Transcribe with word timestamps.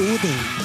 Uden. 0.00 0.63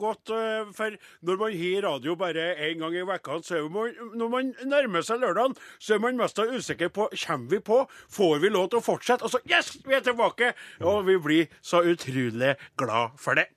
Godt, 0.00 0.32
øh, 0.34 0.72
for 0.74 0.96
når 1.22 1.40
man 1.40 1.56
har 1.58 1.86
radio 1.88 2.14
bare 2.18 2.46
én 2.68 2.78
gang 2.82 2.96
i 2.96 3.06
vekka, 3.06 3.40
så 3.42 3.58
er 3.60 3.68
man, 3.72 3.94
når 4.14 4.28
man 4.28 4.54
nærmer 4.64 5.02
seg 5.06 5.20
lørdagen, 5.22 5.56
så 5.78 5.94
er 5.94 6.04
man 6.04 6.16
mest 6.20 6.38
usikker 6.38 6.88
på 6.88 7.08
kommer 7.26 7.50
vi 7.50 7.58
på, 7.58 7.82
får 8.10 8.38
vi 8.42 8.52
lov 8.54 8.70
til 8.70 8.80
å 8.80 8.84
fortsette? 8.84 9.24
Og 9.24 9.30
så 9.30 9.42
yes, 9.50 9.76
vi 9.86 9.94
er 9.98 10.04
tilbake! 10.06 10.52
Og 10.80 11.04
vi 11.06 11.18
blir 11.18 11.50
så 11.62 11.82
utrolig 11.82 12.54
glad 12.78 13.18
for 13.18 13.38
det. 13.38 13.48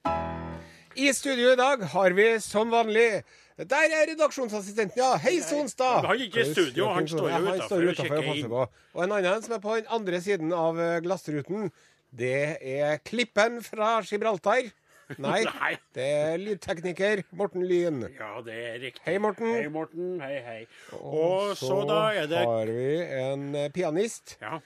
I 0.96 1.13
studio 1.16 1.54
i 1.54 1.59
dag 1.59 1.85
har 1.94 2.12
vi 2.18 2.34
som 2.44 2.71
vanlig 2.71 3.23
Der 3.62 3.94
er 3.94 4.10
redaksjonsassistenten, 4.10 4.98
ja. 4.98 5.13
Hei, 5.21 5.38
Sonstad. 5.46 6.02
Han 6.02 6.16
er 6.16 6.23
ikke 6.26 6.41
i 6.41 6.49
studio, 6.49 6.88
han 6.96 7.08
står 7.08 7.30
jo 7.30 7.40
Ja, 7.46 7.55
står 7.68 7.88
og 7.91 7.99
kikker 7.99 8.29
inn. 8.34 8.51
Og 8.51 9.04
en 9.05 9.13
annen 9.16 9.44
som 9.46 9.54
er 9.55 9.62
på 9.62 9.76
den 9.77 9.91
andre 9.94 10.21
siden 10.23 10.54
av 10.55 10.79
eh, 10.82 10.98
glassruten, 11.05 11.70
det 12.12 12.57
er 12.60 12.98
Klippen 13.05 13.62
fra 13.63 13.99
Gibraltar. 14.07 14.71
Nei, 15.26 15.41
Nei. 15.48 15.73
det 15.95 16.05
er 16.20 16.37
lydtekniker 16.41 17.23
Morten 17.35 17.65
Lyn. 17.67 18.04
Ja, 18.17 18.31
det 18.45 18.55
er 18.55 18.79
riktig. 18.84 19.04
Hei, 19.05 19.17
Morten. 19.20 19.51
Hei, 19.55 19.67
Morten. 19.73 20.15
Hei, 20.21 20.37
hei. 20.45 20.62
Og 20.99 21.54
så 21.59 21.81
da 21.90 21.99
er 22.15 22.27
det 22.31 22.45
har 22.48 22.71
vi 22.71 22.87
en 23.20 23.45
eh, 23.55 23.70
pianist 23.73 24.37
Ja. 24.41 24.59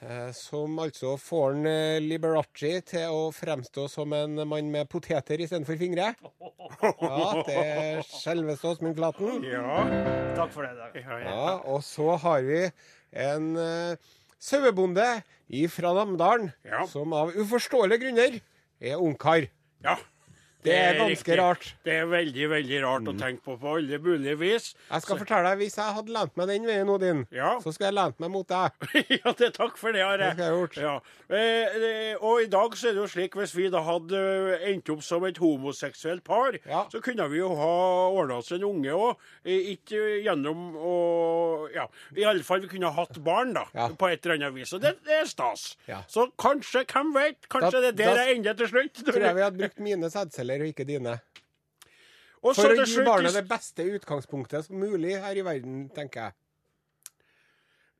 eh, 0.00 0.30
som 0.36 0.78
altså 0.82 1.14
får 1.20 1.52
en 1.58 1.66
eh, 1.70 2.00
Liberace 2.04 2.80
til 2.90 3.12
å 3.12 3.28
fremstå 3.34 3.86
som 3.92 4.12
en 4.16 4.40
mann 4.48 4.70
med 4.72 4.88
poteter 4.92 5.40
istedenfor 5.44 5.78
fingre. 5.80 6.14
Ja, 6.74 7.42
det 7.46 7.54
er 7.54 7.98
selveste 8.08 8.66
Åsmund 8.72 8.96
Klaten. 8.96 9.44
ja. 9.46 9.84
Takk 10.34 10.50
for 10.50 10.64
det. 10.66 10.72
Dag. 10.78 10.96
ja, 10.96 11.18
ja. 11.20 11.30
Ja, 11.30 11.50
og 11.70 11.82
så 11.86 12.16
har 12.18 12.40
vi 12.42 12.62
en 13.14 13.50
uh, 13.54 13.94
sauebonde 14.42 15.04
fra 15.70 15.92
Namdalen 15.94 16.50
Ja. 16.66 16.82
som 16.90 17.12
av 17.14 17.30
uforståelige 17.36 18.00
grunner 18.06 18.40
er 18.80 18.96
ungkar. 18.98 19.46
Ja. 19.84 20.13
Det 20.64 20.72
er 20.74 20.94
ganske 20.98 21.10
riktig. 21.28 21.36
rart. 21.38 21.64
Mm. 21.68 21.80
Det 21.84 21.92
er 22.00 22.06
veldig, 22.08 22.46
veldig 22.54 22.78
rart 22.84 23.08
å 23.10 23.14
tenke 23.20 23.42
på 23.44 23.56
på 23.60 23.74
alle 23.76 23.98
mulige 23.98 24.36
vis. 24.40 24.74
Jeg 24.90 25.02
skal 25.04 25.18
fortelle 25.20 25.50
deg, 25.50 25.58
Hvis 25.64 25.76
jeg 25.76 25.94
hadde 25.98 26.12
lent 26.16 26.36
meg 26.36 26.48
den 26.48 26.64
veien, 26.66 26.88
Odin, 26.88 27.26
Ja. 27.30 27.58
så 27.60 27.72
skulle 27.74 27.90
jeg 27.90 27.94
lent 27.98 28.18
meg 28.20 28.30
mot 28.30 28.48
deg. 28.48 28.72
ja, 29.24 29.32
det, 29.36 29.50
takk 29.54 29.76
for 29.76 29.92
det, 29.92 30.00
Are. 30.02 30.30
Det 30.34 30.44
jeg 30.44 30.56
gjort. 30.56 30.76
Ja. 30.80 30.94
Eh, 31.28 31.76
eh, 31.76 32.16
og 32.20 32.40
i 32.42 32.46
dag 32.48 32.72
så 32.76 32.88
er 32.88 32.96
det 32.96 33.02
jo 33.04 33.08
slik, 33.12 33.36
hvis 33.36 33.54
vi 33.54 33.68
da 33.68 33.82
hadde 33.84 34.14
eh, 34.58 34.64
endt 34.72 34.88
opp 34.94 35.02
som 35.04 35.24
et 35.28 35.36
homoseksuelt 35.36 36.24
par, 36.24 36.56
Ja. 36.66 36.86
så 36.92 37.02
kunne 37.04 37.28
vi 37.30 37.38
jo 37.42 37.52
ha 37.54 37.70
ordna 38.14 38.38
oss 38.40 38.50
en 38.52 38.64
unge 38.64 38.92
òg. 38.96 39.16
Ikke 39.44 40.00
gjennom 40.24 40.72
å 40.80 40.94
Ja, 41.74 41.86
i 42.16 42.24
alle 42.24 42.42
fall 42.46 42.60
vi 42.64 42.68
kunne 42.68 42.90
ha 42.92 43.04
hatt 43.04 43.16
barn, 43.24 43.52
da. 43.56 43.64
Ja. 43.74 43.88
På 43.98 44.08
et 44.12 44.24
eller 44.24 44.36
annet 44.38 44.54
vis. 44.54 44.72
Og 44.76 44.80
det, 44.80 44.94
det 45.04 45.20
er 45.22 45.26
stas. 45.28 45.76
Så 46.08 46.28
kanskje, 46.40 46.84
hvem 46.88 47.12
vet? 47.14 47.48
Kanskje 47.52 47.70
Da- 47.72 47.80
det 47.80 47.88
er 47.88 47.96
der 48.04 48.14
da- 48.14 48.24
jeg 48.24 48.36
ender 48.38 48.54
til 48.54 48.68
slutt. 48.68 48.94
Tror 49.04 49.20
jeg 49.20 49.34
vi 49.34 49.40
hadde 49.42 49.58
brukt 49.58 49.78
mine 49.80 50.10
sædceller 50.10 50.53
og 50.62 50.70
ikke 50.70 50.86
dine. 50.88 51.18
Og 52.44 52.52
så 52.52 52.66
For 52.66 52.76
å 52.76 52.86
gi 52.86 53.04
barnet 53.06 53.34
det 53.34 53.46
beste 53.48 53.86
utgangspunktet 53.96 54.66
som 54.66 54.76
mulig 54.76 55.16
her 55.22 55.38
i 55.40 55.44
verden, 55.46 55.86
tenker 55.96 56.28
jeg. 56.28 56.36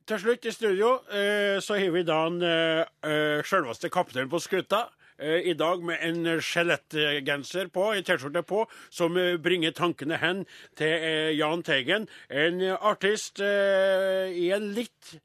Til 0.05 0.21
slutt 0.21 0.45
i 0.45 0.53
studio 0.53 0.91
eh, 1.09 1.57
så 1.65 1.79
har 1.79 1.89
vi 1.95 2.03
da 2.05 2.19
en 2.27 2.37
eh, 2.45 2.83
eh, 3.09 3.39
selveste 3.41 3.89
på 3.89 4.39
skuta. 4.39 4.83
Eh, 5.19 5.49
I 5.51 5.53
dag 5.57 5.83
med 5.85 6.01
en 6.01 6.41
skjelettgenser 6.43 7.69
på, 7.73 7.89
en 7.93 8.05
T-skjorte 8.05 8.43
på, 8.47 8.65
som 8.93 9.17
eh, 9.19 9.35
bringer 9.41 9.75
tankene 9.75 10.19
hen 10.21 10.43
til 10.79 10.91
eh, 10.93 11.31
Jahn 11.37 11.63
Teigen. 11.65 12.07
En 12.29 12.61
artist 12.75 13.41
i 13.41 14.49
en 14.55 14.69
litt 14.75 15.15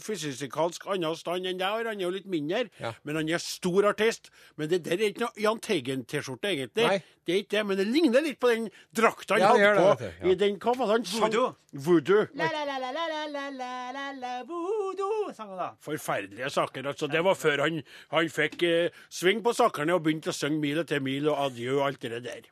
fysikalsk 0.00 0.86
annen 0.90 1.16
stand 1.18 1.48
enn 1.48 1.60
deg, 1.60 1.86
han 1.86 1.98
er 1.98 2.06
jo 2.06 2.12
litt 2.14 2.28
mindre. 2.30 2.66
Ja. 2.80 2.94
Men 3.04 3.20
han 3.20 3.30
er 3.30 3.42
stor 3.42 3.90
artist. 3.92 4.30
Men 4.56 4.70
det 4.70 4.84
der 4.86 4.98
er 4.98 5.10
ikke 5.10 5.26
noe 5.26 5.42
Jahn 5.42 5.62
Teigen-T-skjorte, 5.64 6.54
egentlig. 6.54 6.86
Nei. 6.88 7.00
Det 7.26 7.34
er 7.34 7.38
ikke 7.42 7.52
det, 7.52 7.62
men 7.68 7.76
det 7.78 7.84
ligner 7.86 8.22
litt 8.24 8.38
på 8.40 8.48
den 8.50 8.68
drakta 8.96 9.34
han 9.36 9.42
Ja, 9.42 9.48
hadde 9.52 9.60
gjør 9.62 9.74
på 9.76 9.88
det. 10.00 10.08
Ja. 10.20 10.28
i 10.30 10.34
den 10.40 10.54
Hva 10.62 10.72
var 10.78 10.86
det 10.88 10.92
han 10.94 11.04
sang? 11.04 11.20
Voodoo. 11.26 11.48
Voodoo. 11.86 12.22
La-la-la-la-la-la-la-la 12.40 14.32
voodoo, 14.48 15.32
sang 15.36 15.48
han 15.52 15.58
da. 15.60 15.68
Forferdelige 15.84 16.50
saker. 16.50 16.86
altså. 16.92 17.06
Det 17.10 17.22
var 17.24 17.34
før 17.38 17.58
han, 17.66 17.82
han 18.14 18.28
fikk 18.32 18.62
eh, 18.66 18.90
sving 19.12 19.42
på 19.44 19.52
sakene 19.56 19.94
og 19.96 20.02
begynte 20.06 20.30
å 20.32 20.36
synge 20.36 20.60
mil 20.62 20.78
etter 20.82 21.00
mil 21.04 21.28
og 21.30 21.38
adjø 21.48 21.76
og 21.78 21.86
alt 21.90 22.02
det 22.02 22.22
der. 22.24 22.48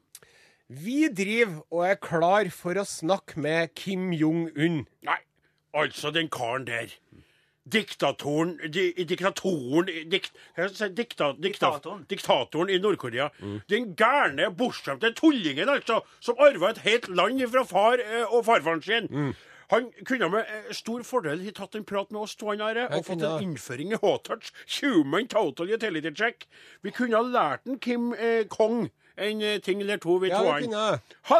Vi 0.68 1.08
driver 1.08 1.62
og 1.72 1.86
er 1.88 1.96
klar 1.96 2.50
for 2.52 2.76
å 2.76 2.84
snakke 2.84 3.40
med 3.40 3.72
Kim 3.74 4.10
Jong-un. 4.12 4.82
Nei, 5.08 5.20
altså 5.72 6.10
den 6.12 6.28
karen 6.28 6.66
der. 6.68 6.92
Diktatoren 7.72 8.54
di, 8.72 8.92
Diktatoren 9.04 9.88
dikt, 10.10 10.32
si, 10.56 10.88
dikta, 10.96 11.32
dikta, 11.36 11.72
Diktatoren. 11.72 12.04
diktatoren 12.10 12.70
i 12.72 12.78
Nord-Korea. 12.82 13.28
Den 13.68 13.92
gærne, 13.98 14.50
bortskjemte 14.56 15.12
tullingen, 15.18 15.68
altså, 15.68 16.00
som 16.20 16.38
arva 16.40 16.70
et 16.74 16.82
helt 16.86 17.08
land 17.08 17.44
fra 17.52 17.64
far 17.68 18.00
eh, 18.02 18.24
og 18.32 18.44
farfaren 18.48 18.82
sin. 18.82 19.34
Han 19.68 19.90
kunne 20.08 20.30
med 20.32 20.46
eh, 20.48 20.70
stor 20.72 21.02
fordel 21.04 21.42
ha 21.44 21.50
tatt 21.52 21.76
en 21.76 21.84
prat 21.84 22.08
med 22.10 22.22
oss 22.22 22.36
to 22.40 22.48
han 22.48 22.62
her, 22.64 22.86
og 22.88 23.04
fått 23.04 23.20
en 23.20 23.42
innføring 23.50 23.92
i 23.92 23.98
H-touch. 24.00 24.52
Human 24.78 25.28
total 25.28 25.74
utility 25.76 26.14
check. 26.16 26.46
Vi 26.82 26.90
kunne 26.96 27.20
ha 27.20 27.22
lært 27.22 27.68
en 27.68 27.76
Kim 27.78 28.14
eh, 28.16 28.46
Kong 28.48 28.88
en 29.18 29.42
eh, 29.42 29.58
ting 29.60 29.80
eller 29.82 29.96
to, 30.02 30.16
vi 30.22 30.28
Ja, 30.28 30.38
to 30.38 30.44
vi 30.44 30.50
han. 30.50 30.62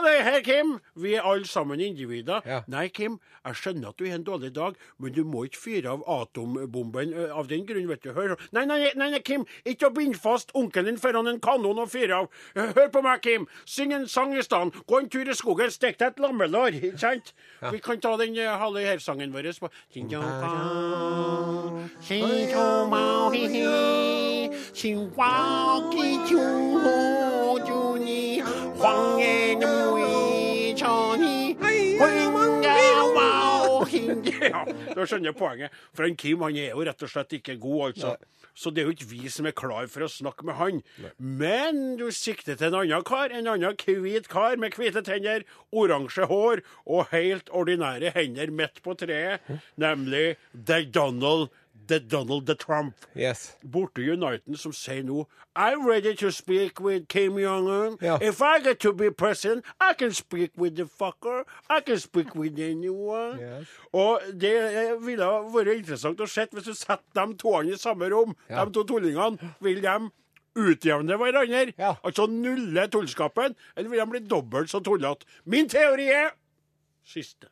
det, 0.05 0.25
her, 0.25 0.41
Kim. 0.47 0.79
Vi 0.95 1.15
er 1.15 1.23
alle 1.23 1.47
sammen 1.47 1.81
individer. 1.81 2.41
Ja. 2.47 2.61
Nei, 2.69 2.89
Kim, 2.89 3.19
jeg 3.47 3.55
skjønner 3.55 3.89
at 3.89 3.99
du 3.99 4.05
har 4.07 4.15
en 4.19 4.25
dårlig 4.27 4.51
dag, 4.55 4.75
men 4.99 5.13
du 5.13 5.23
må 5.25 5.45
ikke 5.49 5.59
fyre 5.63 5.91
av 5.95 6.03
atombomben 6.09 7.15
av 7.33 7.49
den 7.49 7.67
grunn, 7.67 7.89
vet 7.89 8.03
du. 8.05 8.13
Hør. 8.13 8.35
Nei, 8.53 8.65
nei, 8.69 8.91
nei, 8.95 9.11
nei, 9.15 9.21
Kim, 9.25 9.47
ikke 9.65 9.89
å 9.89 9.95
binde 9.95 10.19
fast 10.21 10.51
onkelen 10.55 10.87
din 10.93 10.99
foran 11.01 11.29
en 11.31 11.41
kanon 11.41 11.79
og 11.79 11.91
fyre 11.93 12.23
av. 12.23 12.29
Hør 12.59 12.89
på 12.93 13.03
meg, 13.03 13.23
Kim. 13.23 13.47
Syng 13.65 13.93
en 13.97 14.09
sang 14.09 14.35
i 14.37 14.43
stedet. 14.43 14.75
Gå 14.87 14.99
en 15.03 15.09
tur 15.13 15.29
i 15.29 15.35
skogen, 15.39 15.71
stikk 15.71 15.99
deg 15.99 16.09
et 16.15 16.23
lammelår. 16.23 16.79
Ikke 16.83 16.99
sant? 17.01 17.33
Vi 17.73 17.79
kan 17.85 18.01
ta 18.01 18.17
den 18.21 18.37
uh, 18.39 18.57
halve 18.61 18.85
her-sangen 18.85 19.33
vår. 19.35 19.49
på- 19.59 19.71
Ja, 34.49 34.63
da 34.95 35.05
skjønner 35.07 35.31
jeg 35.33 35.39
poenget. 35.39 35.79
For 35.97 36.07
en 36.07 36.17
Kim 36.19 36.43
han 36.47 36.57
er 36.59 36.73
jo 36.73 36.85
rett 36.87 37.03
og 37.05 37.11
slett 37.11 37.35
ikke 37.39 37.59
god, 37.61 37.81
altså. 37.91 38.17
Så 38.59 38.73
det 38.75 38.83
er 38.83 38.89
jo 38.89 38.95
ikke 38.97 39.11
vi 39.13 39.31
som 39.31 39.47
er 39.47 39.55
klar 39.55 39.87
for 39.91 40.03
å 40.03 40.11
snakke 40.11 40.47
med 40.47 40.57
han. 40.59 40.81
Men 41.19 41.95
du 41.99 42.09
sikter 42.15 42.59
til 42.59 42.73
en 42.73 42.81
annen 42.81 43.07
kar. 43.07 43.31
En 43.31 43.47
annen 43.51 43.77
hvit 43.79 44.27
kar 44.31 44.59
med 44.59 44.75
hvite 44.75 45.03
tenner, 45.07 45.45
oransje 45.71 46.27
hår 46.31 46.65
og 46.87 47.13
helt 47.13 47.53
ordinære 47.55 48.11
hender 48.17 48.51
midt 48.51 48.83
på 48.83 48.97
treet. 48.99 49.47
Nemlig 49.79 50.37
The 50.55 50.83
Donald 50.91 51.55
The 51.89 51.99
Donald 52.01 52.47
the 52.47 52.55
Trump. 52.55 52.95
Yes. 53.17 53.57
Borte 53.65 54.03
Uniten 54.05 54.57
som 54.61 54.73
sier 54.77 55.03
nå 55.09 55.25
I'm 55.57 55.87
ready 55.89 56.15
to 56.15 56.31
speak 56.31 56.79
with 56.81 57.09
Kim 57.09 57.39
Jong-un. 57.39 57.97
Ja. 58.01 58.19
If 58.23 58.41
I 58.41 58.61
get 58.63 58.79
to 58.81 58.93
be 58.93 59.11
president, 59.11 59.65
I 59.81 59.93
can 59.99 60.13
speak 60.13 60.53
with 60.57 60.77
the 60.77 60.85
fucker. 60.85 61.43
I 61.69 61.81
can 61.81 61.99
speak 61.99 62.35
with 62.37 62.61
anyone. 62.61 63.41
Yes. 63.41 63.67
Og 63.93 64.21
det 64.39 64.55
ville 65.03 65.27
vært 65.57 65.73
interessant 65.81 66.21
å 66.21 66.29
se 66.31 66.47
hvis 66.53 66.69
du 66.69 66.75
setter 66.79 67.27
de 67.27 67.35
toene 67.41 67.75
i 67.75 67.81
samme 67.81 68.07
rom, 68.13 68.37
Ja. 68.51 68.65
de 68.65 68.73
to 68.73 68.85
tullingene. 68.85 69.39
Vil 69.61 69.81
de 69.83 69.97
utjevne 70.59 71.17
hverandre? 71.19 71.73
Ja. 71.79 71.95
Altså 72.05 72.27
nulle 72.31 72.87
tullskapen? 72.89 73.57
Eller 73.77 73.91
vil 73.91 73.99
de 74.05 74.07
bli 74.11 74.21
dobbelt 74.31 74.71
så 74.71 74.81
tullete? 74.81 75.27
Min 75.45 75.69
teori 75.69 76.07
er 76.13 76.31
siste. 77.05 77.49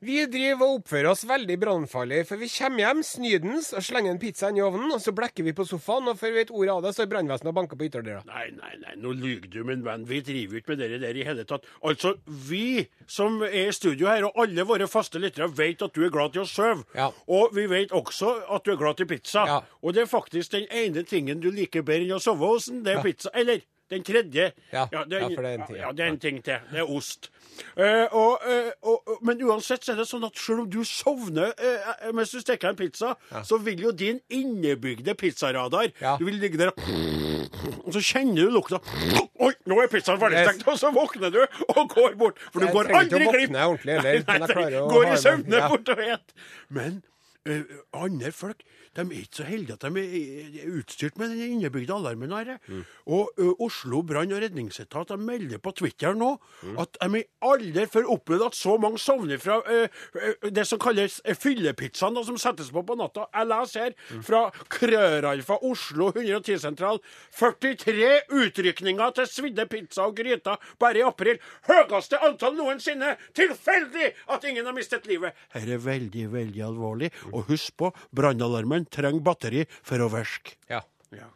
Vi 0.00 0.22
driver 0.32 0.64
og 0.64 0.78
oppfører 0.78 1.10
oss 1.10 1.26
veldig 1.28 1.58
brannfarlig, 1.60 2.22
for 2.24 2.40
vi 2.40 2.46
kommer 2.48 2.80
hjem 2.80 3.02
snydens 3.04 3.66
og 3.76 3.84
slenger 3.84 4.14
en 4.14 4.20
pizza 4.22 4.48
inn 4.48 4.56
i 4.56 4.62
ovnen, 4.64 4.94
og 4.94 5.02
så 5.04 5.12
blekker 5.12 5.44
vi 5.44 5.52
på 5.56 5.66
sofaen, 5.68 6.08
og 6.08 6.16
før 6.16 6.32
vi 6.32 6.38
vet 6.38 6.52
ordet 6.56 6.72
av 6.72 6.86
det, 6.86 6.92
så 6.96 7.02
er 7.04 7.10
brannvesenet 7.10 7.50
og 7.50 7.56
banker 7.58 7.76
på 7.76 7.84
ytterdøra. 7.84 8.22
Nei, 8.30 8.46
nei, 8.56 8.70
nei, 8.80 8.94
nå 9.02 9.12
lyver 9.18 9.50
du, 9.52 9.58
min 9.68 9.84
venn. 9.84 10.06
Vi 10.08 10.22
driver 10.24 10.56
jo 10.56 10.62
ikke 10.62 10.72
med 10.72 10.80
det 10.80 11.02
der 11.02 11.18
i 11.20 11.26
hele 11.28 11.44
tatt. 11.50 11.68
Altså, 11.84 12.14
vi 12.48 12.86
som 13.04 13.36
er 13.44 13.58
i 13.66 13.74
studio 13.76 14.08
her, 14.08 14.24
og 14.30 14.40
alle 14.40 14.64
våre 14.70 14.88
faste 14.88 15.20
lyttere, 15.20 15.50
vet 15.58 15.84
at 15.84 15.92
du 15.92 16.06
er 16.06 16.14
glad 16.14 16.32
til 16.32 16.46
å 16.46 16.48
sove. 16.48 16.86
Ja. 16.96 17.10
Og 17.28 17.52
vi 17.58 17.66
vet 17.68 17.92
også 17.92 18.38
at 18.56 18.64
du 18.64 18.72
er 18.72 18.80
glad 18.80 19.02
til 19.02 19.10
pizza. 19.10 19.44
Ja. 19.50 19.60
Og 19.84 19.92
det 19.98 20.06
er 20.06 20.14
faktisk 20.14 20.56
den 20.56 20.64
ene 20.72 21.04
tingen 21.04 21.44
du 21.44 21.50
liker 21.52 21.84
bedre 21.84 22.08
enn 22.08 22.16
å 22.16 22.24
sove 22.24 22.54
hos, 22.54 22.72
det 22.72 22.96
er 22.96 23.04
pizza. 23.04 23.28
Eller 23.36 23.60
den 23.90 24.04
tredje. 24.06 24.50
Ja, 24.72 24.86
det 24.90 25.18
er, 25.18 25.24
ja, 25.26 25.28
for 25.34 25.42
det 25.42 25.50
er 25.50 25.58
en 25.58 25.66
ting, 25.66 25.76
ja. 25.76 25.82
Ja, 25.86 25.92
det 25.92 26.04
er 26.04 26.10
en 26.14 26.18
ting 26.22 26.40
til. 26.46 26.58
Det 26.70 26.78
er 26.84 26.90
ost. 26.96 27.30
Eh, 27.76 28.06
og, 28.16 28.40
eh, 28.48 28.70
og, 28.86 29.02
og, 29.10 29.18
men 29.26 29.42
uansett 29.44 29.84
så 29.84 29.92
er 29.92 29.98
det 30.00 30.06
sånn 30.08 30.24
at 30.24 30.38
selv 30.40 30.62
om 30.64 30.68
du 30.70 30.78
sovner 30.86 31.50
eh, 31.58 32.06
mens 32.16 32.30
du 32.32 32.38
steker 32.40 32.70
en 32.70 32.78
pizza, 32.78 33.14
så 33.44 33.58
vil 33.60 33.82
jo 33.84 33.90
din 33.92 34.20
innebygde 34.32 35.14
pizzaradar 35.20 35.90
Ja. 36.00 36.14
Du 36.20 36.24
vil 36.30 36.38
ligge 36.40 36.60
der 36.60 36.72
og 36.72 36.78
og 37.90 37.92
så 37.96 38.00
kjenner 38.04 38.46
du 38.46 38.52
lukta. 38.54 38.78
Oi, 39.42 39.50
nå 39.68 39.76
er 39.82 39.88
pizzaen 39.90 40.20
ferdigstekt! 40.22 40.62
Og 40.70 40.76
så 40.78 40.90
våkner 40.94 41.32
du 41.34 41.40
og 41.42 41.80
går 41.90 42.14
bort. 42.20 42.38
For 42.54 42.62
du 42.62 42.66
Jeg 42.68 42.74
går 42.76 42.86
trenger 42.88 43.02
ikke 43.02 43.16
aldri 43.16 43.26
å 43.26 43.32
glipp. 43.34 43.50
våkne 43.50 43.64
ordentlig 43.66 43.96
heller, 43.96 44.20
men 44.28 44.44
jeg 44.46 44.54
klarer 44.54 44.76
å 44.80 44.84
går 44.92 45.04
ha 45.04 45.08
i 45.10 45.14
det. 45.16 45.22
søvne 45.24 45.58
Ja. 45.60 45.68
bort 45.72 45.88
og 45.94 46.02
et. 46.06 46.34
Men 46.78 47.02
eh, 47.50 47.74
andre 48.04 48.32
folk 48.36 48.62
de 48.96 49.02
er 49.06 49.20
ikke 49.22 49.36
så 49.38 49.44
heldige 49.46 49.76
at 49.78 49.84
de 49.94 50.02
er 50.62 50.70
utstyrt 50.78 51.18
med 51.18 51.30
den 51.30 51.52
innebygde 51.54 51.94
alarmen. 51.94 52.32
her. 52.32 52.56
Mm. 52.68 52.84
Og 53.06 53.30
ø, 53.38 53.52
Oslo 53.60 54.02
brann- 54.02 54.32
og 54.34 54.42
redningsetat 54.42 55.08
de 55.08 55.16
melder 55.16 55.58
på 55.58 55.70
Twitter 55.78 56.14
nå 56.14 56.32
at 56.78 56.96
de 57.02 57.22
aldri 57.42 57.86
før 57.86 58.08
opplevd 58.16 58.46
at 58.46 58.54
så 58.58 58.76
mange 58.82 58.98
sovner 58.98 59.38
fra 59.38 59.60
ø, 59.62 59.86
ø, 60.16 60.50
det 60.50 60.66
som 60.66 60.78
kalles 60.82 61.20
fyllepizzaen 61.38 62.14
da, 62.18 62.24
som 62.26 62.38
settes 62.38 62.70
på 62.74 62.82
på 62.82 62.96
natta. 62.98 63.28
Jeg 63.34 63.46
leser 63.46 63.80
her 63.84 64.22
fra 64.26 64.42
Krøralfa 64.68 65.60
Oslo 65.62 66.10
110-sentral 66.16 66.98
43 67.38 68.10
utrykninger 68.30 69.10
til 69.16 69.26
svidde 69.30 69.66
pizza 69.70 70.02
og 70.08 70.16
gryter 70.18 70.58
bare 70.80 70.98
i 70.98 71.06
april. 71.06 71.38
Høyeste 71.68 72.18
antall 72.26 72.56
noensinne! 72.58 73.14
Tilfeldig 73.36 74.10
at 74.34 74.44
ingen 74.50 74.66
har 74.66 74.74
mistet 74.76 75.06
livet! 75.10 75.32
Her 75.54 75.74
er 75.76 75.82
veldig, 75.84 76.26
veldig 76.32 76.62
alvorlig. 76.66 77.10
Og 77.32 77.46
husk 77.50 77.76
på, 77.80 77.92
brannalarmen 78.16 78.79
trenger 78.86 79.24
batteri 79.24 79.66
for 79.70 80.02
å 80.04 80.08
virke. 80.12 80.56
Ja. 80.70 80.82
Ja. 81.14 81.28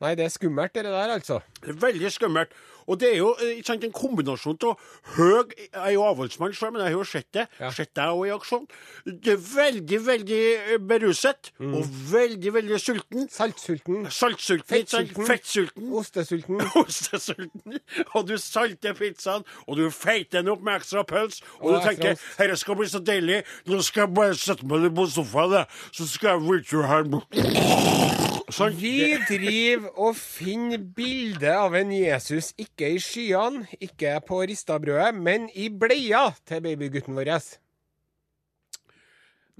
Nei, 0.00 0.14
det 0.18 0.26
er 0.26 0.32
skummelt, 0.32 0.74
det 0.74 0.84
der, 0.84 1.12
altså. 1.14 1.40
Det 1.62 1.72
er 1.72 1.78
veldig 1.86 2.12
skummelt. 2.12 2.56
Og 2.86 3.00
det 3.00 3.08
er 3.12 3.16
jo 3.18 3.32
eh, 3.42 3.56
ikke 3.58 3.66
sant, 3.72 3.84
en 3.86 3.94
kombinasjon 3.94 4.58
av 4.68 4.82
høy 5.16 5.54
Jeg 5.56 5.70
er 5.72 5.92
jo 5.96 6.04
avholdsmann 6.06 6.54
sjøl, 6.54 6.72
men 6.74 6.84
jeg 6.84 6.92
har 6.92 7.00
jo 7.00 7.06
sett 7.08 7.28
det. 7.34 7.46
Ja. 7.58 7.70
Sett 7.74 7.92
deg 7.98 8.12
òg 8.14 8.28
i 8.28 8.34
aksjon. 8.34 8.66
Det 9.06 9.32
er 9.34 9.40
veldig, 9.42 10.00
veldig 10.06 10.40
beruset. 10.86 11.50
beruset. 11.56 11.80
Og 11.80 11.88
veldig, 12.12 12.52
veldig 12.58 12.80
sulten. 12.80 13.26
Saltsulten, 13.32 14.06
Saltsulten. 14.10 14.68
Fettsulten. 14.70 15.26
Fettsulten. 15.26 15.88
ostesulten. 16.02 16.62
Ostesulten. 16.84 17.80
Og 18.14 18.28
du 18.28 18.36
salter 18.42 18.94
pizzaen, 18.98 19.46
og 19.66 19.80
du 19.80 19.88
feiter 19.90 20.42
den 20.42 20.52
opp 20.54 20.62
med 20.62 20.78
ekstra 20.80 21.02
pøls. 21.08 21.42
Og, 21.58 21.72
Og 21.72 21.80
du 21.80 21.88
tenker 21.88 22.14
dette 22.38 22.60
skal 22.60 22.78
bli 22.78 22.88
så 22.90 23.02
deilig. 23.02 23.42
Nå 23.66 23.80
skal 23.86 24.06
jeg 24.06 24.14
bare 24.20 24.38
sette 24.38 24.66
meg 24.68 24.86
ned 24.86 24.94
på 24.96 25.08
sofaen, 25.10 25.66
så 25.90 26.06
skal 26.10 26.36
jeg 26.36 26.46
virkelig 26.46 26.86
her 26.86 27.06
en 27.06 28.25
Sånn. 28.46 28.76
Vi 28.78 29.16
driver 29.26 29.88
og 29.98 30.14
finner 30.18 30.78
bilde 30.78 31.50
av 31.50 31.74
en 31.74 31.90
Jesus 31.90 32.52
ikke 32.62 32.92
i 32.94 33.00
skyene, 33.02 33.64
ikke 33.82 34.12
på 34.26 34.38
ristabrødet, 34.46 35.16
men 35.18 35.48
i 35.58 35.66
bleia 35.66 36.28
til 36.46 36.62
babygutten 36.62 37.18
vår. 37.18 37.32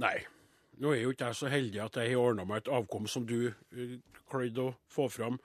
Nei. 0.02 0.16
Nå 0.76 0.92
er 0.92 1.06
jo 1.06 1.12
ikke 1.14 1.30
jeg 1.30 1.38
så 1.38 1.50
heldig 1.50 1.80
at 1.86 1.94
jeg 1.98 2.12
har 2.12 2.20
ordna 2.20 2.44
meg 2.44 2.60
et 2.60 2.74
avkom 2.78 3.06
som 3.08 3.24
du 3.26 3.48
uh, 3.48 3.94
kløyde 4.28 4.68
å 4.68 4.74
få 4.92 5.08
fram. 5.08 5.38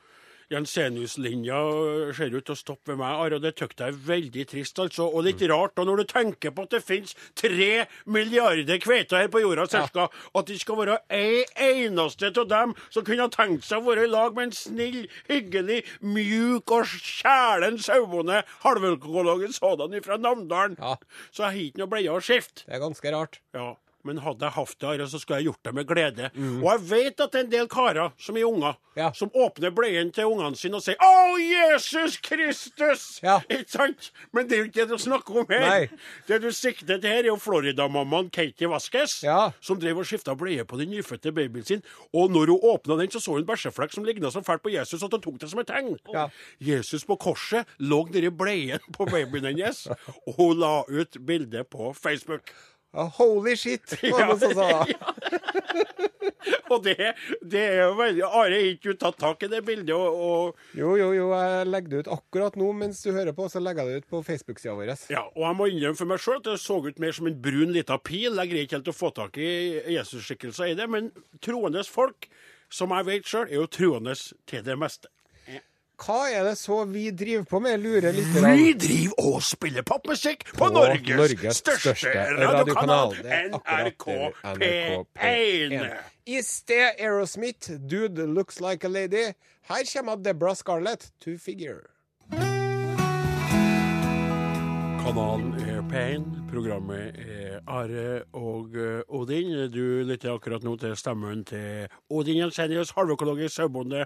Jensenius-linja 0.51 1.59
ser 2.15 2.33
ut 2.35 2.45
til 2.47 2.55
å 2.55 2.59
stoppe 2.59 2.91
ved 2.91 2.99
meg, 3.01 3.19
Are, 3.23 3.39
det 3.41 3.53
syns 3.55 3.75
jeg 3.77 3.93
er 3.93 3.99
veldig 4.07 4.45
trist. 4.51 4.79
altså. 4.83 5.07
Og 5.07 5.25
litt 5.27 5.41
rart 5.51 5.75
da, 5.77 5.85
når 5.87 6.01
du 6.01 6.05
tenker 6.11 6.53
på 6.55 6.65
at 6.67 6.75
det 6.75 6.81
finnes 6.83 7.15
tre 7.39 7.85
milliarder 8.05 8.81
kveiter 8.83 9.23
her 9.23 9.31
på 9.31 9.43
jorda, 9.43 9.67
cirka, 9.71 10.07
at 10.11 10.49
det 10.49 10.59
skal 10.61 10.79
være 10.81 10.97
ei 11.13 11.43
eneste 11.55 12.31
av 12.33 12.49
dem 12.51 12.75
som 12.89 13.05
kunne 13.07 13.27
ha 13.27 13.31
tenkt 13.31 13.67
seg 13.67 13.81
å 13.81 13.89
være 13.91 14.07
i 14.07 14.11
lag 14.11 14.35
med 14.35 14.49
en 14.49 14.55
snill, 14.55 15.05
hyggelig, 15.29 15.81
mjuk 16.01 16.75
og 16.75 16.89
kjælen 16.91 17.79
sauebonde 17.81 18.43
halvøkologisk 18.65 19.59
sådan 19.61 20.01
fra 20.03 20.17
Namdalen. 20.17 20.77
Ja. 20.79 20.97
Så 21.31 21.45
jeg 21.45 21.51
har 21.51 21.61
ikke 21.65 21.83
noe 21.83 21.93
bleie 21.95 22.11
å 22.11 22.23
skifte. 22.23 22.65
Det 22.65 22.75
er 22.75 22.83
ganske 22.83 23.15
rart. 23.15 23.39
Ja, 23.55 23.73
men 24.03 24.17
hadde 24.23 24.45
jeg 24.47 24.51
hatt 24.55 24.75
det, 24.79 24.89
her, 24.89 25.05
så 25.07 25.19
skulle 25.19 25.39
jeg 25.41 25.45
gjort 25.51 25.63
det 25.63 25.73
med 25.75 25.87
glede. 25.87 26.29
Mm. 26.35 26.63
Og 26.63 26.69
jeg 26.71 26.89
vet 26.89 27.19
at 27.25 27.31
det 27.31 27.39
er 27.39 27.43
en 27.45 27.51
del 27.51 27.67
karer 27.67 28.11
som 28.19 28.37
er 28.37 28.45
unger, 28.47 28.77
Ja. 28.95 29.11
som 29.15 29.29
åpner 29.33 29.71
bleien 29.71 30.11
til 30.11 30.25
ungene 30.27 30.55
sine 30.59 30.75
og 30.75 30.81
sier 30.83 30.95
'Å, 30.99 31.37
Jesus 31.39 32.17
Kristus!' 32.17 33.19
Ja. 33.23 33.39
Ikke 33.49 33.69
sant? 33.71 34.11
Men 34.33 34.47
det 34.47 34.53
er 34.57 34.57
jo 34.57 34.63
ikke 34.69 34.81
det 34.81 34.89
du 34.89 34.97
snakker 34.97 35.39
om 35.39 35.45
her. 35.49 35.59
Nei. 35.69 35.89
Det 36.27 36.41
du 36.41 36.51
sikter 36.51 36.97
til 36.99 37.09
her, 37.09 37.19
er 37.23 37.27
jo 37.31 37.35
Florida-mammaen 37.37 38.29
Katie 38.31 38.67
Vasques, 38.67 39.23
Ja. 39.23 39.51
som 39.61 39.79
drev 39.79 39.97
og 39.97 40.05
skifta 40.05 40.35
bleie 40.37 40.65
på 40.65 40.77
den 40.77 40.89
nyfødte 40.91 41.31
babyen 41.31 41.65
sin. 41.65 41.83
Og 42.13 42.29
når 42.31 42.45
hun 42.51 42.59
åpna 42.63 42.97
den, 42.99 43.09
så 43.11 43.19
så 43.21 43.31
hun 43.33 43.45
bæsjeflekk 43.45 43.93
som 43.93 44.03
ligna 44.03 44.27
så 44.31 44.41
fælt 44.43 44.61
på 44.63 44.71
Jesus 44.73 45.03
at 45.03 45.11
hun 45.11 45.21
tok 45.21 45.39
det 45.39 45.49
som 45.49 45.59
et 45.59 45.67
tegn. 45.67 45.97
Ja. 46.13 46.27
Jesus 46.59 47.05
på 47.05 47.15
korset 47.17 47.65
lå 47.79 48.05
nedi 48.11 48.29
bleien 48.29 48.79
på 48.93 49.05
babyen 49.05 49.45
hennes, 49.45 49.87
og 50.27 50.35
hun 50.37 50.59
la 50.59 50.83
ut 50.89 51.17
bilde 51.25 51.63
på 51.63 51.93
Facebook. 51.95 52.51
Holy 52.91 53.55
shit, 53.55 53.93
var 54.03 54.19
det 54.19 54.27
noen 54.27 54.39
som 54.41 54.53
sa. 54.57 54.69
Og 56.71 56.83
det, 56.85 56.95
det 57.43 57.61
er 57.61 57.79
jo 57.83 57.95
veldig 57.99 58.23
Are 58.25 58.55
har 58.55 58.55
ikke 58.71 58.95
tatt 58.99 59.17
tak 59.21 59.43
i 59.45 59.49
det 59.51 59.61
bildet, 59.67 59.93
og, 59.95 60.15
og 60.15 60.77
Jo, 60.77 60.93
jo, 60.99 61.11
jo, 61.15 61.27
jeg 61.35 61.67
legger 61.69 61.91
det 61.91 62.01
ut 62.03 62.11
akkurat 62.15 62.57
nå 62.59 62.69
mens 62.77 63.01
du 63.03 63.11
hører 63.15 63.35
på, 63.37 63.47
så 63.51 63.61
legger 63.63 63.87
jeg 63.87 64.01
det 64.01 64.03
ut 64.05 64.11
på 64.15 64.23
Facebook-sida 64.27 64.75
vår. 64.77 64.93
ja, 65.11 65.25
og 65.27 65.43
jeg 65.45 65.59
må 65.59 65.69
innrømme 65.71 65.99
for 65.99 66.11
meg 66.11 66.23
sjøl 66.23 66.39
at 66.39 66.47
det 66.47 66.57
så 66.63 66.79
ut 66.83 67.01
mer 67.03 67.15
som 67.17 67.29
en 67.29 67.39
brun 67.43 67.75
lita 67.75 67.97
pil. 67.99 68.39
Jeg 68.39 68.51
greier 68.53 68.67
ikke 68.67 68.79
helt 68.79 68.93
å 68.93 68.97
få 68.97 69.11
tak 69.15 69.39
i 69.41 69.51
Jesus-skikkelser 69.97 70.71
i 70.71 70.77
det, 70.79 70.87
men 70.91 71.11
troende 71.43 71.83
folk, 71.87 72.29
som 72.71 72.93
jeg 72.95 73.07
vet 73.09 73.27
sjøl, 73.27 73.49
er 73.49 73.59
jo 73.59 73.71
troende 73.71 74.15
til 74.49 74.63
det 74.65 74.77
meste. 74.79 75.11
Hva 76.01 76.31
er 76.33 76.47
det 76.47 76.55
så 76.57 76.79
vi 76.89 77.11
driver 77.13 77.43
på 77.45 77.59
med, 77.61 77.77
lurer 77.83 78.15
litt? 78.15 78.31
Vi 78.41 78.71
driver 78.73 79.27
og 79.29 79.43
spiller 79.45 79.85
popmusikk 79.85 80.47
på, 80.49 80.57
På 80.63 80.69
Norges, 80.73 81.13
Norges 81.19 81.59
største, 81.61 81.93
største 81.93 82.25
radiokanal, 82.41 83.13
NRK 83.53 84.07
P1. 85.13 85.75
I 86.25 86.41
sted 86.45 86.97
Aerosmith, 86.97 87.77
Dude 87.87 88.25
Looks 88.25 88.59
Like 88.61 88.87
a 88.87 88.89
Lady. 88.89 89.33
Her 89.69 89.85
kommer 89.93 90.17
Deborah 90.17 90.55
Scarlett, 90.55 91.11
To 91.21 91.37
Figure. 91.37 91.85
Kanalen 95.01 95.55
er 95.65 95.79
P1, 95.89 96.25
programmet 96.51 97.15
er 97.17 97.55
Are 97.65 98.21
og 98.37 98.75
eh, 98.77 99.01
Odin. 99.09 99.49
Du 99.73 100.03
lytter 100.05 100.35
akkurat 100.35 100.61
nå 100.61 100.75
til 100.77 100.93
stemmen 100.99 101.41
til 101.49 101.89
Odin 102.13 102.37
Jensenius, 102.37 102.93
halvøkologisk 102.93 103.55
sauebonde 103.55 104.05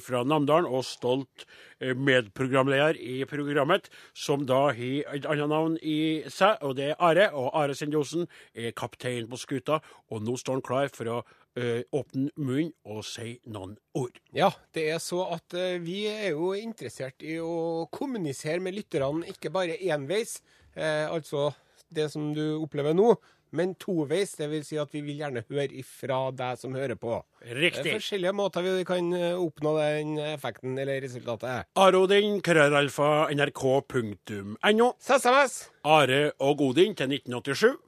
fra 0.00 0.22
Namdalen, 0.24 0.70
og 0.72 0.86
stolt 0.88 1.44
eh, 1.80 1.92
medprogramleder 1.92 2.96
i 2.96 3.18
programmet, 3.28 3.90
som 4.16 4.46
da 4.48 4.70
har 4.72 5.12
et 5.18 5.28
annet 5.28 5.52
navn 5.52 5.76
i 5.84 6.24
seg, 6.32 6.64
og 6.64 6.78
det 6.80 6.94
er 6.94 7.02
Are. 7.10 7.28
Og 7.36 7.52
Are 7.52 7.76
Sendiosen 7.76 8.24
er 8.56 8.72
kaptein 8.72 9.28
på 9.28 9.40
skuta, 9.42 9.82
og 10.08 10.24
nå 10.24 10.40
står 10.40 10.62
han 10.62 10.68
klar 10.70 10.92
for 10.96 11.12
å 11.12 11.20
åpne 11.56 12.30
munnen 12.36 12.72
og 12.84 13.04
si 13.08 13.36
noen 13.48 13.76
ord. 13.96 14.18
Ja, 14.36 14.50
det 14.76 14.90
er 14.92 15.00
så 15.02 15.22
at 15.36 15.56
uh, 15.56 15.76
vi 15.80 16.02
er 16.10 16.34
jo 16.34 16.50
interessert 16.58 17.24
i 17.24 17.38
å 17.40 17.86
kommunisere 17.92 18.60
med 18.60 18.76
lytterne, 18.76 19.24
ikke 19.32 19.52
bare 19.54 19.78
enveis, 19.88 20.38
uh, 20.76 21.08
altså 21.08 21.48
det 21.88 22.10
som 22.12 22.32
du 22.34 22.58
opplever 22.58 22.96
nå, 22.96 23.14
men 23.56 23.74
toveis. 23.80 24.34
Det 24.38 24.48
vil 24.50 24.64
si 24.66 24.78
at 24.80 24.92
vi 24.94 25.02
vil 25.06 25.20
gjerne 25.22 25.44
høre 25.48 25.68
ifra 25.80 26.18
deg 26.36 26.60
som 26.60 26.74
hører 26.76 26.98
på. 27.00 27.18
Riktig. 27.46 27.84
Det 27.84 27.94
er 27.94 28.00
forskjellige 28.00 28.34
måter 28.36 28.66
vi 28.66 28.84
kan 28.88 29.10
eh, 29.16 29.38
oppnå 29.38 29.76
den 29.78 30.16
effekten 30.34 30.76
eller 30.82 31.00
resultatet. 31.04 31.70
Are 31.78 32.02
Odin, 32.02 32.40
krøralfa, 32.44 33.28
nrk.no. 33.34 34.92
SMS! 35.00 35.58
Are 35.86 36.22
og 36.42 36.64
Odin 36.70 36.96
til 36.98 37.16
1987. 37.20 37.85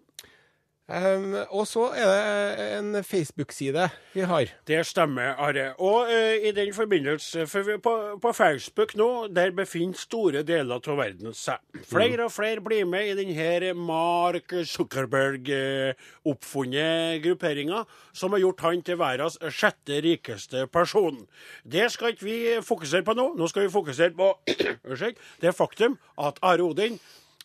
Um, 0.89 1.35
og 1.53 1.67
så 1.69 1.91
er 1.93 2.07
det 2.09 2.65
en 2.79 3.05
Facebook-side 3.05 3.91
vi 4.15 4.21
har. 4.25 4.49
Det 4.67 4.87
stemmer, 4.89 5.35
Are. 5.37 5.75
Og 5.85 6.09
uh, 6.09 6.47
i 6.49 6.51
den 6.57 6.75
forbindelse, 6.75 7.47
for 7.47 7.63
på, 7.85 8.19
på 8.23 8.33
Facebook 8.33 8.95
nå, 8.97 9.27
der 9.37 9.51
befinner 9.53 9.95
store 10.01 10.43
deler 10.49 10.81
av 10.81 10.97
verden 10.97 11.35
seg. 11.37 11.57
Flere 11.91 12.25
og 12.25 12.33
flere 12.33 12.61
blir 12.65 12.85
med 12.89 13.05
i 13.11 13.15
denne 13.21 13.75
Mark 13.77 14.49
Zuckerberg-oppfunnet 14.65 17.21
grupperinga, 17.27 17.85
som 18.17 18.33
har 18.33 18.41
gjort 18.47 18.65
han 18.65 18.83
til 18.83 18.99
verdens 18.99 19.39
sjette 19.53 20.01
rikeste 20.09 20.67
person. 20.73 21.29
Det 21.69 21.93
skal 21.93 22.17
ikke 22.17 22.25
vi 22.25 22.65
fokusere 22.65 23.05
på 23.05 23.13
nå. 23.13 23.37
Nå 23.37 23.45
skal 23.53 23.69
vi 23.69 23.77
fokusere 23.77 24.17
på 24.17 24.41
det 25.45 25.53
faktum 25.53 26.01
at 26.17 26.41
Are 26.41 26.65
Odin 26.65 26.97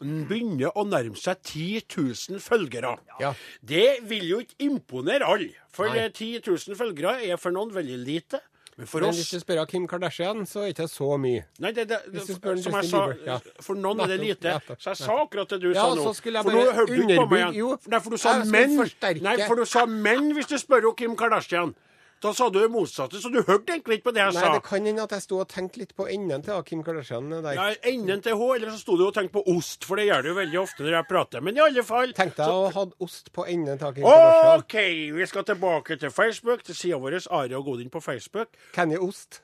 begynner 0.04 0.72
å 0.78 0.86
nærme 0.88 1.20
seg 1.20 1.42
10 1.42 1.84
000 2.30 2.42
følgere. 2.44 2.96
Ja. 3.22 3.34
Det 3.62 4.00
vil 4.10 4.26
jo 4.30 4.42
ikke 4.44 4.60
imponere 4.68 5.28
alle. 5.28 5.54
For 5.74 5.90
Nei. 5.90 6.06
eh, 6.06 6.12
10 6.12 6.42
000 6.48 6.80
følgere 6.80 7.20
er 7.28 7.40
for 7.42 7.56
noen 7.56 7.74
veldig 7.74 8.00
lite. 8.06 8.42
Men 8.78 8.88
Men 8.92 9.14
hvis 9.14 9.30
du 9.30 9.40
spør 9.40 9.68
Kim 9.70 9.84
Kardashian, 9.88 10.48
så 10.50 10.64
er 10.64 10.72
det 10.72 10.74
ikke 10.80 10.88
så 10.90 11.18
mye. 11.22 11.44
Nei, 11.62 11.72
det, 11.72 11.84
det, 11.90 12.00
det, 12.10 12.24
som 12.64 12.74
jeg 12.74 12.90
sa, 12.90 13.02
ja. 13.26 13.36
for 13.62 13.78
noen 13.78 14.02
er 14.02 14.08
det 14.08 14.20
lite. 14.20 14.56
Så 14.80 14.96
jeg 14.96 14.98
sa 14.98 15.18
akkurat 15.22 15.50
det 15.50 15.60
du 15.62 15.68
Ja, 15.74 15.84
sa 15.84 15.94
nå. 15.94 16.08
så 16.08 16.14
skulle 16.18 16.42
jeg 16.42 16.48
for 16.50 16.58
nå 16.58 16.74
hørte 16.74 16.96
du 16.96 17.04
ikke 17.04 17.20
på 17.22 17.28
meg 17.30 17.54
igjen. 17.54 17.78
Nei, 17.94 18.00
for 18.02 18.10
du 18.10 18.18
sa 18.18 18.34
menn. 18.44 18.74
Nei, 19.22 19.36
for 19.46 19.62
du 19.62 19.66
sa 19.70 19.86
menn 19.86 20.34
hvis 20.34 20.50
du 20.50 20.58
spør 20.58 20.90
Kim 20.98 21.14
Kardashian. 21.16 21.76
Da 22.24 22.32
sa 22.32 22.46
du 22.48 22.56
det 22.62 22.70
motsatte, 22.72 23.20
så 23.20 23.28
du 23.28 23.42
hørte 23.44 23.74
egentlig 23.74 23.98
ikke 24.00 24.06
på 24.08 24.14
det 24.16 24.22
jeg 24.22 24.34
Nei, 24.38 24.44
sa. 24.46 24.52
det 24.56 24.64
kan 24.64 24.86
hende 24.88 25.04
at 25.04 25.12
jeg 25.12 25.24
sto 25.26 25.40
og 25.44 25.50
tenkte 25.52 25.82
litt 25.82 25.90
på 26.00 26.06
enden 26.08 26.44
til 26.46 26.62
Kim 26.64 26.80
Kardashian 26.86 27.28
der. 27.34 27.50
Ja, 27.58 27.66
enden 27.92 28.22
til 28.24 28.38
H, 28.40 28.48
eller 28.56 28.72
så 28.72 28.80
sto 28.80 28.96
du 28.96 29.04
og 29.10 29.14
tenkte 29.18 29.36
på 29.36 29.44
ost, 29.58 29.84
for 29.84 30.00
det 30.00 30.06
gjør 30.08 30.24
du 30.24 30.30
jo 30.32 30.36
veldig 30.38 30.60
ofte 30.62 30.86
når 30.88 30.96
jeg 30.96 31.08
prater. 31.10 31.44
Men 31.44 31.60
i 31.60 31.64
alle 31.66 31.84
fall 31.84 32.14
Tenkte 32.16 32.48
jeg 32.48 32.56
å 32.56 32.70
ha 32.78 32.86
ost 33.04 33.28
på 33.36 33.44
enden 33.52 33.76
til 33.82 33.98
Kim 34.00 34.08
Kardashian. 34.08 34.64
OK, 34.64 34.78
vi 35.20 35.28
skal 35.34 35.44
tilbake 35.52 36.00
til 36.00 36.16
Facebook, 36.16 36.64
til 36.64 36.80
sida 36.80 37.02
vår 37.04 37.20
Are 37.28 37.60
og 37.60 37.66
Godin 37.68 37.92
på 37.92 38.00
Facebook. 38.08 38.56
Kenny 38.72 38.96
Ost. 39.04 39.42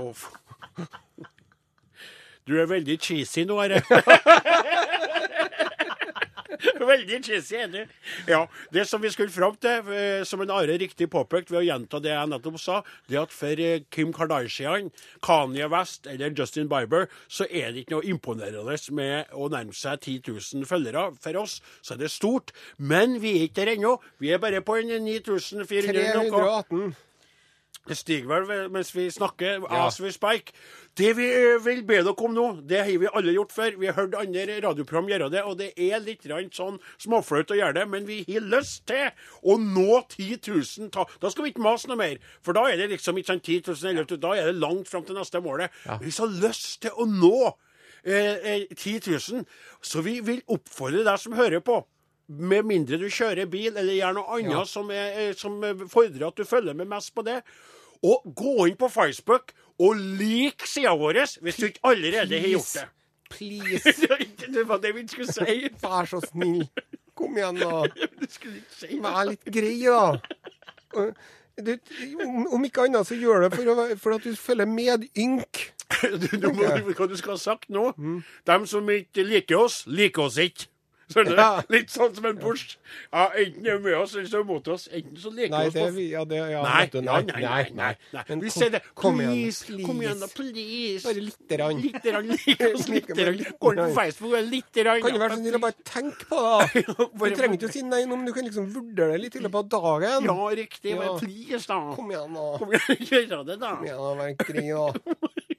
F- 0.00 0.32
Du 2.50 2.56
er 2.58 2.66
veldig 2.66 2.96
cheesy 2.98 3.44
nå, 3.46 3.60
Are. 3.62 3.78
veldig 6.92 7.20
cheesy 7.24 7.56
er 7.60 7.70
du. 7.72 7.80
Ja, 8.28 8.44
Det 8.72 8.86
som 8.88 9.02
vi 9.02 9.10
skulle 9.12 9.32
fram 9.32 9.56
til, 9.60 9.90
eh, 9.94 10.24
som 10.24 10.40
en 10.44 10.52
Are 10.54 10.78
riktig 10.80 11.10
påpekte 11.10 11.54
ved 11.54 11.62
å 11.62 11.66
gjenta 11.66 12.00
det 12.02 12.12
jeg 12.12 12.30
nettopp 12.30 12.58
sa, 12.60 12.80
det 13.10 13.20
at 13.20 13.34
for 13.34 13.60
eh, 13.60 13.82
Kim 13.90 14.12
Kardashian, 14.16 14.90
Kanye 15.24 15.68
West 15.72 16.06
eller 16.10 16.34
Justin 16.36 16.68
Bieber, 16.70 17.08
så 17.28 17.46
er 17.50 17.72
det 17.72 17.84
ikke 17.84 17.98
noe 17.98 18.08
imponerende 18.10 18.78
med 18.96 19.32
å 19.32 19.50
nærme 19.52 19.74
seg 19.76 20.00
10 20.00 20.32
000 20.60 20.68
følgere. 20.68 21.10
For 21.20 21.36
oss 21.40 21.60
så 21.82 21.94
er 21.94 22.04
det 22.04 22.10
stort, 22.14 22.54
men 22.78 23.20
vi 23.22 23.36
er 23.38 23.46
ikke 23.48 23.60
der 23.62 23.74
ennå. 23.76 23.96
Vi 24.20 24.32
er 24.32 24.42
bare 24.42 24.62
på 24.64 24.78
en 24.80 24.92
9400 25.04 26.10
noe. 26.16 26.30
318. 26.30 27.09
Det 27.88 27.96
stiger 27.96 28.28
vel 28.28 28.68
mens 28.70 28.90
vi 28.94 29.06
snakker, 29.10 29.62
Ja. 29.64 29.86
as 29.86 30.00
we 30.00 30.10
spike. 30.12 30.52
Det 30.96 31.14
vi 31.16 31.26
eh, 31.32 31.56
vil 31.64 31.82
be 31.82 32.02
dere 32.02 32.12
om 32.12 32.34
nå, 32.34 32.66
det 32.68 32.78
har 32.84 32.98
vi 32.98 33.08
alle 33.12 33.32
gjort 33.32 33.52
før. 33.52 33.78
Vi 33.80 33.86
har 33.86 33.94
hørt 33.94 34.14
andre 34.14 34.60
radioprogram 34.60 35.08
gjøre 35.08 35.30
det, 35.32 35.42
og 35.44 35.56
det 35.58 35.72
er 35.76 35.98
litt 36.04 36.22
sånn 36.54 36.78
småflaut 37.00 37.50
å 37.50 37.56
gjøre 37.56 37.74
det, 37.80 37.86
men 37.88 38.04
vi 38.06 38.18
har 38.28 38.40
lyst 38.42 38.84
til 38.86 39.10
å 39.42 39.56
nå 39.58 40.02
10 40.08 40.38
000. 40.46 40.90
Ta. 40.90 41.06
Da 41.20 41.30
skal 41.30 41.44
vi 41.44 41.50
ikke 41.54 41.64
mase 41.64 41.88
noe 41.88 41.96
mer, 41.96 42.18
for 42.42 42.52
da 42.52 42.66
er 42.68 42.76
det 42.76 42.90
liksom 42.90 43.16
ikke 43.16 43.32
sånn 43.32 43.40
10 43.42 43.62
000, 43.72 43.90
eller 43.90 44.04
da 44.20 44.34
er 44.36 44.52
det 44.52 44.60
langt 44.60 44.86
fram 44.88 45.04
til 45.08 45.16
neste 45.16 45.40
målet. 45.40 45.70
Vi 46.04 46.10
har 46.18 46.36
lyst 46.44 46.82
til 46.82 46.90
å 47.00 47.06
nå 47.08 47.56
eh, 48.04 48.36
eh, 48.44 48.66
10 48.76 49.00
000, 49.08 49.44
så 49.82 50.02
vi 50.04 50.20
vil 50.20 50.42
oppfordre 50.52 51.02
deg 51.04 51.18
som 51.18 51.32
hører 51.32 51.60
på. 51.64 51.80
Med 52.30 52.66
mindre 52.68 52.98
du 53.00 53.08
kjører 53.10 53.48
bil 53.50 53.74
eller 53.74 53.96
gjør 53.96 54.14
noe 54.20 54.36
annet 54.36 54.54
Ja. 54.54 54.64
som, 54.68 54.90
er, 54.94 55.18
eh, 55.18 55.34
som 55.34 55.56
eh, 55.66 55.86
fordrer 55.90 56.28
at 56.28 56.36
du 56.38 56.44
følger 56.46 56.76
med 56.78 56.86
mest 56.90 57.14
på 57.14 57.24
det. 57.26 57.40
Og 58.06 58.22
gå 58.36 58.68
inn 58.70 58.78
på 58.80 58.88
Facebook 58.88 59.52
og 59.80 59.96
lik 59.98 60.62
sida 60.68 60.94
vår 60.96 61.24
hvis 61.42 61.58
du 61.58 61.66
ikke 61.66 61.82
allerede 61.90 62.38
har 62.40 62.52
gjort 62.54 62.74
det. 62.78 62.86
Please. 63.30 63.94
det 64.54 64.64
var 64.68 64.78
det 64.82 64.94
vi 64.94 65.06
skulle 65.08 65.32
si. 65.32 65.68
Vær 65.82 66.08
så 66.10 66.20
snill. 66.24 66.64
Kom 67.18 67.36
igjen, 67.36 67.60
da. 67.60 67.84
Vær 69.04 69.28
litt 69.28 69.44
grei, 69.44 69.76
da. 69.84 71.10
Du, 71.60 71.74
om, 72.24 72.64
ikke 72.64 72.86
annet 72.86 73.06
så 73.06 73.18
gjør 73.18 73.44
det 73.44 73.52
for, 73.52 73.68
å, 73.68 73.86
for 74.00 74.16
at 74.16 74.24
du 74.24 74.36
følger 74.38 74.68
med 74.70 75.04
ynk. 75.18 75.66
Du, 76.00 76.26
du 76.40 76.46
hva 76.54 77.06
du 77.10 77.16
skal 77.18 77.34
ha 77.34 77.40
sagt 77.40 77.68
nå? 77.72 77.90
Mm. 77.98 78.20
Dem 78.48 78.66
som 78.70 78.88
ikke 78.94 79.26
liker 79.26 79.66
oss, 79.66 79.82
liker 79.90 80.28
oss 80.28 80.38
ikke. 80.40 80.70
Skjønner 81.10 81.34
du? 81.34 81.40
Ja. 81.42 81.62
Litt 81.74 81.90
sånn 81.90 82.12
som 82.14 82.26
en 82.30 82.36
Bush. 82.38 82.76
Ja, 83.12 83.24
enten 83.34 83.66
er 83.66 83.78
du 83.78 83.84
med 83.88 83.96
oss, 83.98 84.12
eller 84.14 84.28
så 84.30 84.38
er 84.40 84.44
du 84.44 84.48
mot 84.52 84.68
oss. 84.70 84.84
Enten 84.94 85.16
så 85.18 85.32
liker 85.34 85.50
Nei, 85.56 85.62
oss 85.66 85.74
det, 85.74 85.82
på 85.88 85.94
vi- 85.96 86.04
ja, 86.12 86.24
det 86.30 86.38
ja, 86.52 86.62
Nei, 86.62 86.84
du, 86.92 87.00
nei, 87.02 87.16
nei, 87.26 87.40
nei, 87.42 87.62
nei, 87.74 87.90
nei. 88.14 88.22
Men 88.28 88.40
Vi 88.44 88.48
kom- 88.52 88.56
sier 88.62 88.70
det. 88.76 88.80
Kom 88.94 89.20
igjen, 89.24 89.86
kom 89.86 90.00
igjen 90.04 90.20
da, 90.22 90.28
please. 90.34 91.02
Bare 91.08 91.24
lite 91.26 91.56
grann. 91.58 91.80
Litt 91.82 92.02
grann, 92.04 92.28
like 92.30 92.70
oss 92.74 92.88
litt 92.88 93.06
grann. 93.10 93.36
litt 93.40 93.58
Gå 93.60 93.74
på. 93.74 93.88
Facebook 93.98 94.36
litt 94.50 94.70
grann. 94.72 95.02
Kan 95.02 95.12
du 95.12 95.18
være 95.24 95.34
så 95.34 95.40
snill 95.42 95.58
å 95.58 95.62
bare 95.66 95.78
tenke 95.84 96.30
på 96.30 96.44
det? 96.74 96.84
Du 97.30 97.36
trenger 97.36 97.58
ikke 97.58 97.68
å 97.70 97.72
si 97.74 97.82
nei 97.82 98.04
nå, 98.06 98.16
men 98.16 98.26
du 98.26 98.32
kan 98.36 98.46
liksom 98.46 98.70
vurdere 98.74 99.12
det 99.16 99.20
litt 99.26 99.36
i 99.36 99.42
løpet 99.44 99.74
av 99.74 100.00
dagen. 100.00 100.24
Ja, 100.30 100.38
riktig. 100.62 100.94
Men 100.98 101.18
please, 101.20 101.66
da. 101.66 101.80
Kom 101.94 102.10
igjen, 102.14 102.34
da. 102.38 102.46
Kom 102.62 102.72
igjen, 102.74 103.04
gjør 103.10 103.44
det, 103.50 103.58
da. 103.60 103.74
Kom 103.76 103.86
igjen, 103.86 104.00
da. 104.00 104.14
Vær 104.20 104.34
grei, 104.46 104.68
da. 104.70 105.49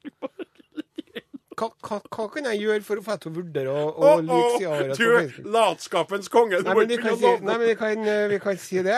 Hva, 1.61 1.67
hva, 1.85 1.99
hva 2.09 2.23
kan 2.33 2.47
jeg 2.49 2.57
gjøre 2.63 2.81
for 2.81 2.97
å 2.97 3.03
få 3.05 3.15
til 3.21 3.29
å 3.29 3.35
vurdere 3.35 3.73
å, 3.73 4.13
like 4.17 4.33
å, 4.33 4.45
sida 4.55 4.71
vår 4.71 4.87
på 4.87 4.95
du, 4.97 5.03
Facebook? 5.03 5.51
latskapens 5.53 6.31
konge. 6.33 6.57
Du 6.57 6.65
Nei, 6.65 6.73
men 6.79 6.89
vi 6.89 6.97
kan, 7.03 7.19
si, 7.19 7.27
nei, 7.27 7.57
men 7.59 7.67
vi 7.67 7.75
kan, 7.77 8.07
eh, 8.13 8.23
vi 8.31 8.39
kan 8.41 8.57
si 8.57 8.81
det. 8.87 8.97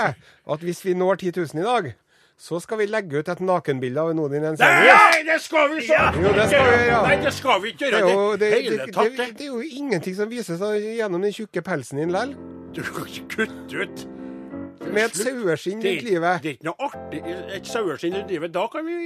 At 0.55 0.63
hvis 0.63 0.79
vi 0.86 0.96
når 0.96 1.20
10 1.25 1.34
000 1.41 1.60
i 1.60 1.67
dag, 1.67 1.91
så 2.39 2.62
skal 2.63 2.79
vi 2.79 2.88
legge 2.88 3.20
ut 3.20 3.34
et 3.34 3.43
nakenbilde 3.43 4.00
av 4.00 4.13
noen 4.15 4.32
i 4.32 4.39
den 4.39 4.53
Ensenius. 4.53 5.03
Nei, 5.03 5.20
det 5.27 5.38
skal 5.43 5.70
vi 5.74 5.84
ikke! 5.84 6.08
Jo, 6.24 6.34
det 6.39 6.48
skal 6.53 6.72
vi 6.72 6.79
ja. 6.88 7.03
Nei, 7.03 7.20
det 7.25 7.36
skal 7.36 7.62
vi 7.65 7.75
ikke 7.75 7.91
Det 7.91 8.00
gjøre. 8.00 8.15
Det 8.32 8.39
det, 8.39 8.63
det, 8.79 9.13
det, 9.20 9.46
er 9.46 9.51
jo 9.51 9.62
ingenting 9.84 10.17
som 10.17 10.32
vises 10.32 10.63
gjennom 10.63 11.27
den 11.27 11.36
tjukke 11.36 11.67
pelsen 11.67 12.00
din 12.00 12.15
lell. 12.15 12.36
Du 12.74 12.84
kan 12.88 13.12
ikke 13.12 13.27
kutte 13.36 13.86
ut. 13.86 14.10
Med 14.84 15.05
et 15.05 15.15
saueskinn 15.15 15.84
rundt 15.84 16.03
livet. 16.08 16.43
det 16.43 16.50
er 16.50 16.55
ikke 16.58 16.67
noe 16.67 16.88
artig. 16.88 17.22
Et 17.60 17.67
saueskinn 17.67 18.17
i 18.20 18.27
livet. 18.32 18.55
Da 18.55 18.65
kan 18.72 18.88
vi 18.88 18.98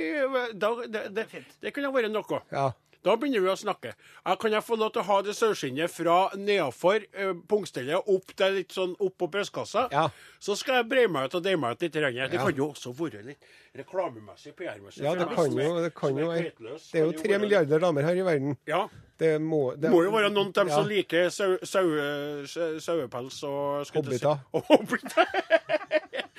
da, 0.54 0.76
det, 0.86 1.08
det, 1.18 1.26
det 1.64 1.74
kunne 1.74 1.94
vært 1.94 2.14
noe. 2.14 2.46
Ja. 2.54 2.72
Da 3.08 3.16
begynner 3.16 3.44
vi 3.46 3.52
å 3.54 3.56
snakke. 3.60 3.94
Jeg 4.28 4.40
kan 4.42 4.56
jeg 4.58 4.66
få 4.68 4.78
lov 4.80 4.92
til 4.96 5.02
å 5.04 5.08
ha 5.08 5.18
det 5.24 5.36
saueskinnet 5.38 5.92
fra 5.94 6.18
nedafor 6.36 7.06
eh, 7.14 7.32
pungstellet 7.48 8.12
opp 8.14 8.34
til 8.38 8.58
litt 8.60 8.76
sånn 8.76 8.98
opp 9.00 9.16
på 9.24 9.30
brystkassa? 9.32 9.88
Ja. 9.96 10.10
Så 10.44 10.58
skal 10.60 10.82
jeg 10.82 10.90
breie 10.92 11.08
meg 11.12 11.30
ut 11.32 11.40
og 11.40 11.46
deie 11.48 11.60
meg 11.60 11.78
ut 11.78 11.88
litt. 11.88 11.96
Ja. 12.04 12.28
Det 12.28 12.42
kan 12.44 12.54
jo 12.60 12.70
også 12.74 12.92
være 12.98 13.24
litt 13.30 13.48
reklamemessig, 13.78 14.54
PR-messig. 14.58 15.04
ja, 15.06 15.14
det 15.16 15.28
kan 15.32 15.54
jo, 15.56 15.74
det 15.84 15.92
kan 15.96 16.18
jo 16.18 16.32
er. 16.34 16.50
Det 16.60 17.00
er 17.02 17.06
jo 17.06 17.16
tre 17.18 17.38
milliarder 17.42 17.80
damer 17.84 18.08
her 18.10 18.20
i 18.20 18.26
verden. 18.28 18.58
Ja. 18.70 18.86
Det 19.18 19.32
må 19.42 19.72
det, 19.74 19.90
må 19.90 20.04
jo 20.06 20.12
være 20.14 20.30
noen 20.30 20.52
av 20.52 20.60
dem 20.60 20.70
som 20.70 20.86
liker 20.86 21.24
liker 21.26 21.30
sau- 21.34 21.58
sau- 21.66 22.46
sau- 22.46 22.80
sauepels 22.84 23.40
og 23.48 23.88
Hobbiter. 23.96 24.44
Og 24.54 24.66
hobbiter. 24.70 25.26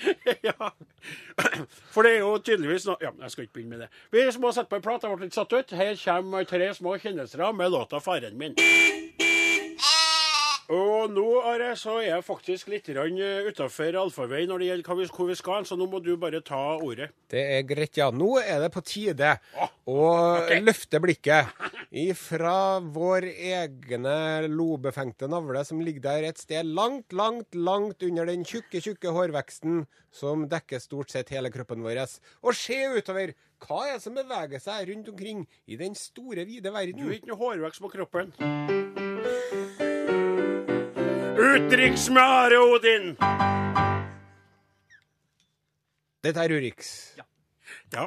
ja. 0.49 0.71
For 1.95 2.07
det 2.07 2.13
er 2.17 2.21
jo 2.23 2.37
tydeligvis 2.39 2.87
noe 2.89 2.99
Ja, 3.03 3.13
jeg 3.25 3.35
skal 3.35 3.47
ikke 3.47 3.59
begynne 3.61 3.77
med 3.77 3.87
det. 3.87 3.91
Vi 4.15 4.25
må 4.43 4.53
sette 4.55 4.71
på 4.71 4.79
en 4.79 4.85
plate. 4.85 5.09
Jeg 5.09 5.19
ble 5.19 5.31
litt 5.31 5.39
satt 5.39 5.55
ut. 5.55 5.75
Her 5.79 5.95
kommer 6.05 6.49
tre 6.49 6.71
små 6.75 6.99
kjennelser 7.03 7.53
med 7.53 7.75
låta 7.75 8.01
'Faren 8.03 8.39
min'. 8.39 8.59
Nå 11.09 11.25
Are, 11.49 11.71
så 11.79 11.99
er 12.03 12.11
jeg 12.11 12.25
faktisk 12.27 12.69
litt 12.73 12.89
utafor 12.89 13.97
allfarvei 14.03 14.45
når 14.49 14.61
det 14.61 14.69
gjelder 14.69 14.99
vi, 14.99 15.07
hvor 15.15 15.29
vi 15.31 15.37
skal, 15.39 15.67
så 15.69 15.77
nå 15.79 15.87
må 15.89 16.01
du 16.05 16.15
bare 16.21 16.41
ta 16.45 16.77
ordet. 16.77 17.11
Det 17.31 17.41
er 17.57 17.65
greit, 17.69 17.97
ja. 17.97 18.11
Nå 18.13 18.39
er 18.41 18.61
det 18.65 18.71
på 18.75 18.83
tide 18.85 19.35
Å, 19.57 19.69
å 19.89 20.07
okay. 20.43 20.61
løfte 20.65 21.01
blikket 21.01 21.49
ifra 21.89 22.81
vår 22.85 23.29
egne 23.33 24.49
lobefengte 24.53 25.29
navle 25.31 25.65
som 25.65 25.81
ligger 25.81 26.05
der 26.05 26.29
et 26.29 26.41
sted 26.41 26.69
langt, 26.69 27.13
langt, 27.17 27.57
langt 27.57 28.05
under 28.05 28.29
den 28.29 28.45
tjukke, 28.45 28.83
tjukke 28.85 29.15
hårveksten 29.17 29.87
som 30.13 30.45
dekker 30.51 30.83
stort 30.83 31.13
sett 31.15 31.33
hele 31.33 31.53
kroppen 31.55 31.85
vår, 31.85 32.05
og 32.45 32.57
se 32.57 32.83
utover. 32.97 33.35
Hva 33.59 33.81
er 33.89 33.97
det 33.97 34.05
som 34.05 34.15
beveger 34.15 34.63
seg 34.63 34.93
rundt 34.93 35.09
omkring 35.11 35.43
i 35.67 35.81
den 35.81 35.97
store, 35.99 36.45
vide 36.47 36.71
verden? 36.71 37.01
Du 37.01 37.09
har 37.09 37.19
ikke 37.19 37.33
noe 37.33 37.43
hårvekst 37.43 37.83
på 37.83 37.91
kroppen. 37.97 39.57
Utenriks 41.39 42.09
med 42.11 42.23
Are 42.23 42.57
Odin! 42.59 43.13
Dette 46.27 46.43
er 46.43 46.51
Urix. 46.51 46.89
Ja, 47.15 47.27
ja. 47.95 48.07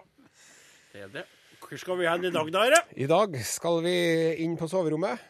det 0.91 1.03
er 1.05 1.11
det. 1.13 1.23
Hvor 1.63 1.79
skal 1.79 1.99
vi 2.01 2.09
hen 2.09 2.25
i 2.27 2.31
dag, 2.33 2.49
da? 2.51 2.63
Are? 2.67 2.81
I 2.99 3.07
dag 3.07 3.37
skal 3.47 3.79
vi 3.85 3.93
inn 4.43 4.57
på 4.59 4.67
soverommet. 4.67 5.21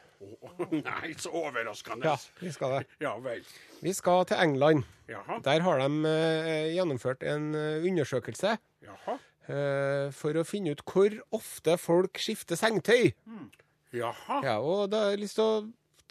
Nei, 0.74 1.12
så 1.22 1.30
overraskende. 1.44 2.10
Ja, 2.10 2.16
vi 2.42 2.50
skal 2.56 2.74
det. 2.80 2.80
Ja 3.06 3.12
vel. 3.22 3.44
Vi 3.86 3.94
skal 3.94 4.26
til 4.32 4.42
England. 4.42 4.82
Jaha. 5.10 5.38
Der 5.46 5.62
har 5.68 5.84
de 5.84 6.14
eh, 6.16 6.72
gjennomført 6.74 7.22
en 7.28 7.52
eh, 7.58 7.86
undersøkelse 7.86 8.56
Jaha. 8.88 9.16
eh, 9.46 10.08
for 10.18 10.42
å 10.42 10.46
finne 10.48 10.74
ut 10.74 10.82
hvor 10.90 11.14
ofte 11.38 11.78
folk 11.78 12.18
skifter 12.22 12.58
sengetøy. 12.58 13.12
Jaha. 13.94 14.42
Ja, 14.42 14.58
og 14.58 14.90
da 14.90 15.06
har 15.06 15.14
jeg 15.14 15.22
lyst 15.28 15.38
til 15.38 15.46
å 15.46 15.62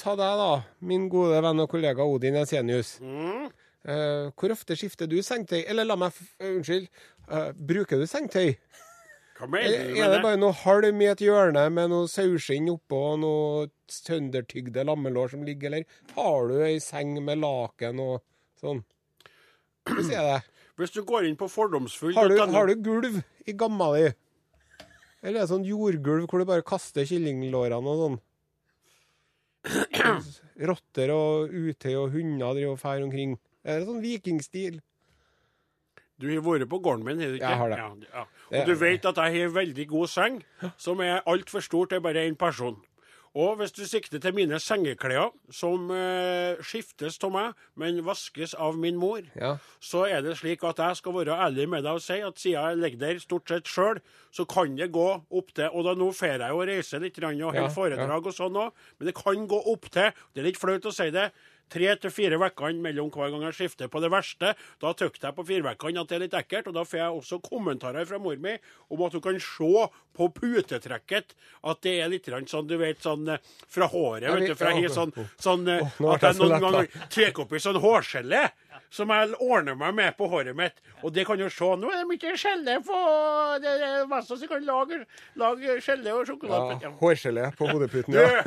ta 0.01 0.17
deg, 0.19 0.41
da, 0.41 0.53
min 0.89 1.09
gode 1.13 1.41
venn 1.45 1.63
og 1.63 1.71
kollega 1.71 2.07
Odin 2.09 2.39
Ensenius. 2.41 2.97
Mm. 3.05 3.51
Uh, 3.81 4.29
hvor 4.37 4.53
ofte 4.53 4.77
skifter 4.77 5.09
du 5.09 5.19
sengetøy? 5.25 5.63
Eller 5.63 5.87
la 5.89 5.97
meg 5.97 6.17
eh, 6.39 6.53
Unnskyld. 6.53 6.89
Uh, 7.31 7.51
bruker 7.57 8.01
du 8.01 8.09
sengetøy? 8.09 8.57
Er, 9.41 9.49
mener 9.49 9.87
du 9.89 10.01
er 10.05 10.11
det 10.13 10.21
bare 10.21 10.37
noe 10.37 10.53
halm 10.53 11.01
i 11.01 11.09
et 11.09 11.23
hjørne 11.25 11.63
med 11.73 11.89
noe 11.89 12.09
saueskinn 12.13 12.69
oppå 12.75 12.99
og 13.15 13.21
noe 13.23 13.69
søndertygde 13.89 14.85
lammelår 14.85 15.33
som 15.33 15.47
ligger, 15.47 15.73
eller 15.73 16.19
har 16.19 16.51
du 16.51 16.59
ei 16.67 16.75
seng 16.85 17.15
med 17.25 17.41
laken 17.41 18.03
og 18.05 18.19
sånn? 18.61 18.83
Hvordan 19.89 20.11
er 20.13 20.29
det? 20.29 20.41
Hvis 20.81 20.93
du 20.93 21.01
går 21.09 21.29
inn 21.29 21.39
på 21.41 21.49
fordomsfull 21.49 22.13
Har 22.17 22.29
du, 22.29 22.37
har 22.41 22.69
du 22.69 22.85
gulv 22.85 23.17
i 23.49 23.55
gamma 23.57 23.91
di? 23.97 24.11
Eller 25.21 25.39
er 25.39 25.43
det 25.43 25.51
sånn 25.51 25.67
jordgulv 25.69 26.29
hvor 26.29 26.41
du 26.41 26.49
bare 26.49 26.65
kaster 26.65 27.09
kyllinglårene 27.09 27.95
og 27.95 28.05
sånn? 28.05 28.21
rotter 30.71 31.13
og 31.15 31.53
utøy 31.53 31.95
og 31.97 32.15
hunder 32.15 32.57
driver 32.57 32.77
og 32.77 32.81
fer 32.81 33.03
omkring. 33.05 33.37
Det 33.61 33.75
er 33.77 33.85
sånn 33.89 34.03
vikingstil. 34.05 34.81
Du 36.21 36.29
har 36.29 36.43
vært 36.45 36.69
på 36.69 36.81
gården 36.85 37.05
min, 37.07 37.21
har 37.23 37.33
du 37.33 37.39
ikke? 37.39 37.49
Jeg 37.49 37.61
har 37.63 37.73
det. 37.73 37.79
Ja, 37.81 37.91
ja. 38.21 38.25
Og 38.61 38.67
du 38.69 38.75
vet 38.77 39.07
at 39.09 39.21
jeg 39.25 39.41
har 39.41 39.55
veldig 39.55 39.87
god 39.89 40.11
seng, 40.13 40.41
som 40.77 41.01
er 41.01 41.23
altfor 41.29 41.65
stor 41.65 41.89
til 41.89 42.03
bare 42.05 42.27
én 42.29 42.37
person. 42.41 42.77
Og 43.39 43.61
hvis 43.61 43.71
du 43.71 43.85
sikter 43.87 44.19
til 44.19 44.35
mine 44.35 44.59
sengeklær, 44.59 45.29
som 45.55 45.85
eh, 45.95 46.59
skiftes 46.67 47.15
av 47.23 47.31
meg, 47.31 47.53
men 47.79 48.01
vaskes 48.03 48.57
av 48.59 48.75
min 48.75 48.97
mor, 48.99 49.21
Ja. 49.39 49.53
så 49.79 50.03
er 50.11 50.21
det 50.27 50.37
slik 50.41 50.65
at 50.67 50.79
jeg 50.83 50.97
skal 50.99 51.15
være 51.15 51.37
ærlig 51.39 51.69
med 51.71 51.85
deg 51.87 51.93
og 51.95 52.03
si 52.03 52.19
at 52.27 52.39
siden 52.43 52.59
jeg 52.59 52.81
ligger 52.83 52.99
der 53.05 53.21
stort 53.23 53.47
sett 53.49 53.71
sjøl, 53.71 54.01
så 54.35 54.45
kan 54.51 54.75
det 54.75 54.91
gå 54.91 55.07
opp 55.31 55.55
til 55.55 55.71
Og 55.71 55.85
da 55.87 55.95
nå 55.95 56.11
får 56.11 56.39
jeg 56.41 56.51
jo 56.51 56.65
reise 56.67 56.99
litt 56.99 57.19
og 57.23 57.31
og 57.31 57.55
Ja, 57.55 57.69
foredrag 57.69 57.75
foredrag 57.75 58.27
og 58.27 58.35
sånn 58.35 58.59
òg, 58.59 58.73
men 58.99 59.07
det 59.07 59.15
kan 59.15 59.47
gå 59.47 59.63
opp 59.75 59.91
til 59.91 60.11
Det 60.35 60.41
er 60.43 60.49
litt 60.51 60.59
flaut 60.59 60.83
å 60.87 60.93
si 60.93 61.11
det. 61.11 61.31
Tre 61.71 61.91
til 62.03 62.11
fire 62.15 62.39
ukene 62.41 62.83
mellom 62.83 63.11
hver 63.15 63.31
gang 63.33 63.45
jeg 63.49 63.59
skifter 63.59 63.91
på 63.93 64.03
det 64.03 64.11
verste. 64.13 64.55
Da 64.83 64.93
tykte 64.99 65.29
jeg 65.29 65.37
på 65.37 65.47
fire 65.47 65.75
ukene 65.75 66.03
at 66.03 66.11
det 66.11 66.17
er 66.19 66.25
litt 66.25 66.39
ekkelt, 66.41 66.71
og 66.71 66.79
da 66.79 66.85
får 66.87 67.03
jeg 67.03 67.19
også 67.21 67.41
kommentarer 67.47 68.09
fra 68.09 68.19
mor 68.23 68.39
mi 68.43 68.57
om 68.91 69.05
at 69.07 69.15
hun 69.17 69.25
kan 69.25 69.39
se 69.41 69.87
på 70.17 70.31
putetrekket 70.37 71.37
at 71.71 71.83
det 71.87 71.95
er 72.01 72.11
litt 72.11 72.29
sånn, 72.51 72.67
du 72.69 72.77
vet, 72.81 72.99
sånn 73.03 73.29
eh, 73.31 73.53
fra 73.71 73.87
håret, 73.91 74.27
vet 74.35 74.51
du, 74.51 74.57
fra 74.59 74.75
jeg 74.75 74.89
har 74.89 74.95
sånn, 74.95 75.15
sånn 75.41 75.69
eh, 75.71 75.87
at 76.11 76.27
jeg 76.27 76.41
noen 76.41 76.61
ganger 76.63 76.91
tar 77.13 77.57
i 77.57 77.63
sånn 77.63 77.81
hårgelé. 77.83 78.43
Som 78.91 79.11
jeg 79.15 79.35
ordner 79.41 79.79
meg 79.79 79.95
med 79.95 80.17
på 80.19 80.29
håret 80.31 80.57
mitt. 80.57 80.81
Og 81.03 81.13
det 81.15 81.27
kan 81.27 81.39
du 81.39 81.49
se. 81.51 81.73
Nå 81.81 81.91
er 81.91 82.03
det 82.03 82.09
mye 82.11 82.37
gelé 82.41 82.79
på 82.85 83.01
det 83.63 83.75
er 83.81 84.07
masse 84.11 84.37
som 84.37 84.49
kan 84.51 84.65
lage, 84.67 85.01
lage 85.39 85.79
gelé 85.85 86.15
og 86.15 86.27
sjokolade. 86.29 86.79
ja 86.83 86.91
hårskjelle 87.01 87.41
Hårgelé 87.41 87.57
på 87.57 87.69
hodeputen, 87.71 88.15
ja. 88.15 88.43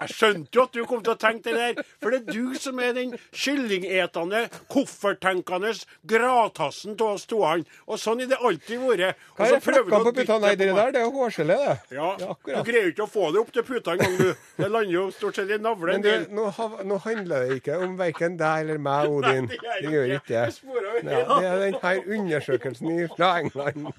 jeg 0.00 0.12
skjønte 0.12 0.56
jo 0.56 0.64
at 0.66 0.74
du 0.74 0.84
kom 0.88 1.02
til 1.04 1.14
å 1.14 1.18
tenke 1.20 1.52
det 1.52 1.76
der, 1.76 1.86
for 2.02 2.12
det 2.12 2.22
er 2.22 2.34
du 2.34 2.56
som 2.60 2.80
er 2.82 2.94
den 2.96 3.14
kyllingetende, 3.32 4.46
kofferttenkende 4.72 5.72
gratassen 6.08 6.96
av 6.96 7.14
oss 7.14 7.26
to. 7.30 7.42
Og 7.86 8.00
sånn 8.00 8.22
har 8.22 8.30
det 8.32 8.40
alltid 8.40 8.82
vært. 8.82 9.20
Og 9.36 9.42
Hva 9.42 9.48
så 9.50 9.58
er 9.58 9.82
å 9.82 10.02
på 10.06 10.12
putene? 10.16 10.40
Nei, 10.46 10.54
det 10.58 10.70
der 10.74 10.94
det 10.94 11.02
er 11.02 11.12
hårgelé, 11.12 11.58
det. 11.62 11.96
Ja, 11.96 12.12
Ja, 12.20 12.34
Du 12.46 12.70
greier 12.70 12.88
jo 12.88 12.94
ikke 12.94 13.06
å 13.06 13.10
få 13.10 13.30
det 13.34 13.40
opp 13.42 13.52
til 13.54 13.66
puta 13.66 13.94
engang, 13.94 14.16
du. 14.18 14.30
Det 14.56 14.70
lander 14.70 14.92
jo 14.92 15.04
stort 15.14 15.38
sett 15.38 15.50
i 15.52 15.58
navlen 15.62 16.00
Men 16.00 16.04
du, 16.04 16.34
nå, 16.36 16.46
nå 16.86 16.98
handler 17.04 17.46
det 17.46 17.60
ikke 17.60 17.78
om 17.84 17.96
verken 17.98 18.38
deg 18.40 18.64
eller 18.64 18.80
meg, 18.82 19.10
Odin. 19.18 19.50
det 19.50 19.90
gjør 19.92 20.14
ikke. 20.18 20.46
det. 20.46 21.10
Ja, 21.10 21.24
det 21.40 21.50
er 21.50 21.64
den 21.64 21.80
her 21.82 22.00
undersøkelsen 22.18 23.02
fra 23.16 23.32
England. 23.40 23.90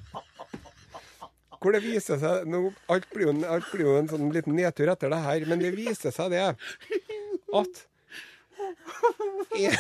Hvor 1.58 1.74
det 1.74 1.82
viser 1.84 2.20
seg 2.22 2.46
nå, 2.50 2.68
alt, 2.94 3.08
blir 3.14 3.30
jo, 3.32 3.36
alt 3.50 3.70
blir 3.74 3.88
jo 3.88 3.98
en 3.98 4.10
sånn 4.12 4.30
liten 4.34 4.56
nedtur 4.58 4.92
etter 4.94 5.10
det 5.14 5.22
her, 5.24 5.46
men 5.50 5.62
det 5.64 5.74
viser 5.78 6.14
seg 6.14 6.34
det 6.36 6.44
at 6.48 7.86
en, 9.58 9.78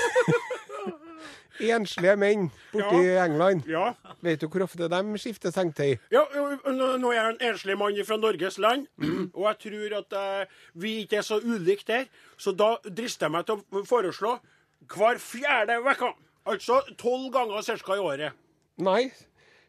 enslige 1.59 2.15
menn 2.19 2.49
borte 2.71 2.99
i 3.01 3.15
England 3.17 3.65
Ja. 3.69 3.91
Vet 4.25 4.41
du 4.41 4.47
hvor 4.49 4.65
ofte 4.65 4.89
de 4.89 5.21
skifter 5.21 5.53
sengetøy? 5.53 5.97
Ja, 6.13 6.23
nå 6.33 7.11
er 7.11 7.17
jeg 7.17 7.33
en 7.35 7.41
enslig 7.51 7.77
mann 7.77 7.97
fra 8.05 8.17
Norges 8.21 8.57
land, 8.61 8.87
og 9.33 9.43
jeg 9.49 9.57
tror 9.65 9.97
at 10.01 10.17
uh, 10.17 10.61
vi 10.73 10.99
ikke 11.03 11.21
er 11.21 11.25
så 11.25 11.39
ulike 11.43 11.85
der. 11.87 12.05
Så 12.37 12.53
da 12.57 12.75
drister 12.85 13.27
jeg 13.27 13.35
meg 13.37 13.45
til 13.45 13.61
å 13.61 13.83
foreslå 13.85 14.37
hver 14.85 15.17
fjerde 15.21 15.79
uke. 15.83 16.13
Altså 16.47 16.81
tolv 16.97 17.31
ganger 17.33 17.61
ca. 17.61 17.95
i 17.95 17.99
året. 17.99 18.33
Nei. 18.77 19.11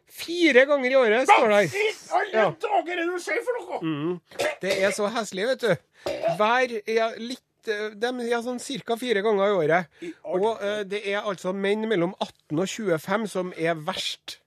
Fire 0.09 0.63
ganger 0.65 0.91
i 0.91 0.95
året, 0.97 1.27
står 1.29 1.49
det 1.51 1.57
her. 1.69 1.93
Alle 2.17 2.31
Ja. 2.33 2.49
dager 2.63 2.91
er 2.93 2.95
det 3.03 3.07
du 3.13 3.19
sier 3.21 3.43
for 3.45 3.59
noe?! 3.59 4.19
Det 4.61 4.71
er 4.83 4.91
så 4.95 5.07
heslig, 5.13 5.45
vet 5.51 5.61
du. 5.61 5.75
Hver 6.39 6.73
ja, 6.87 7.11
litt 7.17 7.67
eh, 7.69 7.89
de 7.93 8.07
er 8.31 8.41
sånn 8.41 8.57
ca. 8.85 8.95
fire 8.97 9.21
ganger 9.21 9.45
i 9.51 9.57
året. 9.59 9.85
Og 10.25 10.47
uh, 10.63 10.81
det 10.83 11.03
er 11.05 11.21
altså 11.21 11.53
menn 11.53 11.85
mellom 11.87 12.15
18 12.19 12.57
og 12.59 12.67
25 12.67 13.27
som 13.29 13.53
er 13.57 13.75
verst 13.75 14.39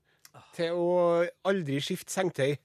til 0.57 0.73
å 0.75 1.25
aldri 1.47 1.79
skifte 1.81 2.11
sengetøy. 2.13 2.57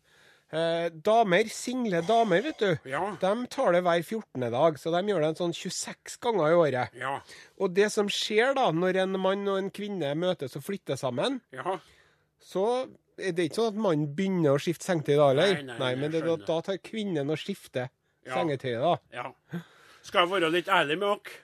Eh, 0.48 0.88
damer, 1.04 1.50
single 1.52 2.00
damer, 2.08 2.42
vet 2.46 2.60
du, 2.62 2.78
Ja. 2.88 3.18
de 3.20 3.48
tar 3.52 3.74
det 3.74 3.82
hver 3.84 4.04
14. 4.04 4.50
dag. 4.52 4.78
Så 4.80 4.92
de 4.92 5.02
gjør 5.12 5.20
det 5.20 5.28
en 5.34 5.40
sånn 5.42 5.54
26 5.54 6.18
ganger 6.24 6.48
i 6.54 6.56
året. 6.56 6.94
Ja. 6.96 7.20
Og 7.60 7.74
det 7.74 7.92
som 7.92 8.08
skjer 8.08 8.56
da, 8.56 8.72
når 8.72 9.02
en 9.04 9.20
mann 9.20 9.48
og 9.48 9.58
en 9.58 9.70
kvinne 9.72 10.14
møtes 10.16 10.56
og 10.56 10.64
flytter 10.64 10.96
sammen, 10.96 11.42
ja. 11.52 11.80
så 12.40 12.88
er 13.20 13.34
det 13.34 13.50
ikke 13.50 13.60
sånn 13.60 13.74
at 13.74 13.82
mannen 13.82 14.16
begynner 14.16 14.56
å 14.56 14.62
skifte 14.62 14.86
sengetøy 14.88 15.18
da, 15.18 15.30
eller? 15.34 15.64
Nei, 15.64 15.78
nei, 15.80 15.96
men 15.96 16.12
jeg 16.12 16.22
det, 16.22 16.24
da, 16.30 16.36
da 16.48 16.62
tar 16.62 16.78
kvinnen 16.78 17.30
og 17.30 17.38
skifter 17.42 17.90
sengetøyet, 18.28 18.80
da. 18.80 18.96
ja. 19.12 19.62
Skal 20.08 20.24
jeg 20.24 20.30
være 20.32 20.52
litt 20.54 20.68
ærlig 20.72 20.96
med 21.02 21.10
dere? 21.10 21.42